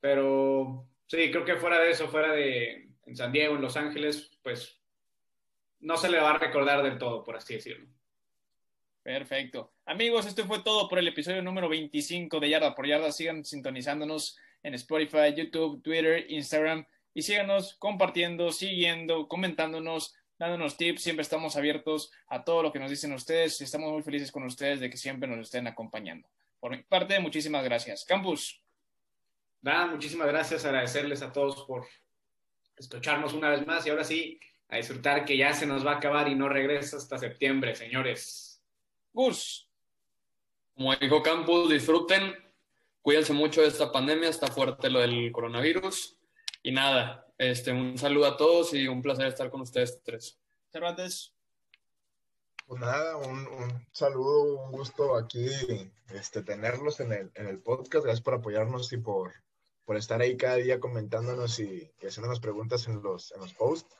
Pero 0.00 0.88
sí, 1.06 1.30
creo 1.30 1.44
que 1.44 1.56
fuera 1.56 1.80
de 1.80 1.90
eso, 1.90 2.08
fuera 2.08 2.32
de, 2.32 2.90
en 3.06 3.16
San 3.16 3.32
Diego, 3.32 3.56
en 3.56 3.62
Los 3.62 3.76
Ángeles, 3.76 4.30
pues 4.42 4.80
no 5.80 5.96
se 5.96 6.10
le 6.10 6.20
va 6.20 6.30
a 6.30 6.38
recordar 6.38 6.82
del 6.82 6.98
todo, 6.98 7.24
por 7.24 7.36
así 7.36 7.54
decirlo. 7.54 7.88
Perfecto. 9.02 9.72
Amigos, 9.86 10.26
esto 10.26 10.46
fue 10.46 10.62
todo 10.62 10.88
por 10.88 10.98
el 10.98 11.08
episodio 11.08 11.42
número 11.42 11.68
25 11.68 12.38
de 12.38 12.50
Yarda 12.50 12.74
por 12.74 12.86
Yarda. 12.86 13.10
Sigan 13.10 13.44
sintonizándonos 13.44 14.38
en 14.62 14.74
Spotify, 14.74 15.34
YouTube, 15.34 15.82
Twitter, 15.82 16.26
Instagram 16.30 16.86
y 17.14 17.22
síganos 17.22 17.74
compartiendo, 17.74 18.52
siguiendo, 18.52 19.26
comentándonos, 19.26 20.14
dándonos 20.40 20.78
tips. 20.78 21.02
Siempre 21.02 21.22
estamos 21.22 21.54
abiertos 21.56 22.10
a 22.26 22.42
todo 22.42 22.62
lo 22.62 22.72
que 22.72 22.78
nos 22.80 22.90
dicen 22.90 23.12
ustedes 23.12 23.60
y 23.60 23.64
estamos 23.64 23.92
muy 23.92 24.02
felices 24.02 24.32
con 24.32 24.42
ustedes 24.44 24.80
de 24.80 24.88
que 24.88 24.96
siempre 24.96 25.28
nos 25.28 25.38
estén 25.38 25.66
acompañando. 25.66 26.26
Por 26.58 26.72
mi 26.72 26.82
parte, 26.82 27.20
muchísimas 27.20 27.62
gracias. 27.62 28.06
Campus. 28.06 28.60
Nada, 29.60 29.86
muchísimas 29.86 30.26
gracias. 30.26 30.64
Agradecerles 30.64 31.20
a 31.20 31.30
todos 31.30 31.64
por 31.66 31.86
escucharnos 32.74 33.34
una 33.34 33.50
vez 33.50 33.66
más 33.66 33.86
y 33.86 33.90
ahora 33.90 34.02
sí, 34.02 34.40
a 34.68 34.78
disfrutar 34.78 35.26
que 35.26 35.36
ya 35.36 35.52
se 35.52 35.66
nos 35.66 35.86
va 35.86 35.92
a 35.92 35.96
acabar 35.96 36.26
y 36.28 36.34
no 36.34 36.48
regresa 36.48 36.96
hasta 36.96 37.18
septiembre, 37.18 37.76
señores. 37.76 38.62
Gus. 39.12 39.68
Como 40.74 40.96
dijo 40.96 41.22
Campos, 41.22 41.68
disfruten, 41.68 42.34
Cuídense 43.02 43.32
mucho 43.32 43.62
de 43.62 43.68
esta 43.68 43.90
pandemia, 43.90 44.28
está 44.28 44.48
fuerte 44.48 44.90
lo 44.90 45.00
del 45.00 45.32
coronavirus. 45.32 46.18
Y 46.62 46.72
nada, 46.72 47.26
este, 47.40 47.72
un 47.72 47.96
saludo 47.96 48.26
a 48.26 48.36
todos 48.36 48.74
y 48.74 48.86
un 48.86 49.00
placer 49.00 49.26
estar 49.26 49.50
con 49.50 49.62
ustedes 49.62 50.02
tres. 50.02 50.38
Cervantes. 50.70 51.32
Pues 52.66 52.80
nada, 52.82 53.16
un, 53.16 53.46
un, 53.46 53.86
saludo, 53.92 54.62
un 54.62 54.72
gusto 54.72 55.16
aquí 55.16 55.48
este, 56.10 56.42
tenerlos 56.42 57.00
en 57.00 57.12
el, 57.12 57.30
en 57.34 57.46
el 57.46 57.58
podcast. 57.58 58.04
Gracias 58.04 58.20
por 58.20 58.34
apoyarnos 58.34 58.92
y 58.92 58.98
por, 58.98 59.32
por 59.86 59.96
estar 59.96 60.20
ahí 60.20 60.36
cada 60.36 60.56
día 60.56 60.80
comentándonos 60.80 61.58
y, 61.60 61.90
y 61.98 62.06
haciéndonos 62.06 62.40
preguntas 62.40 62.86
en 62.88 63.02
los, 63.02 63.32
en 63.32 63.40
los 63.40 63.54
posts. 63.54 63.96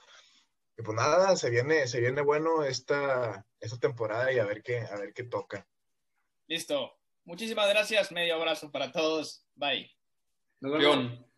Y 0.76 0.82
pues 0.82 0.94
nada, 0.94 1.34
se 1.34 1.48
viene, 1.48 1.88
se 1.88 1.98
viene 1.98 2.20
bueno 2.20 2.62
esta, 2.62 3.46
esta 3.58 3.78
temporada 3.78 4.30
y 4.32 4.38
a 4.38 4.44
ver 4.44 4.62
qué, 4.62 4.80
a 4.80 4.96
ver 4.96 5.14
qué 5.14 5.24
toca. 5.24 5.66
Listo. 6.46 6.92
Muchísimas 7.24 7.70
gracias. 7.70 8.12
Medio 8.12 8.34
abrazo 8.34 8.70
para 8.70 8.92
todos. 8.92 9.46
Bye. 9.54 9.90
Nos 10.60 10.72
vemos. 10.72 11.29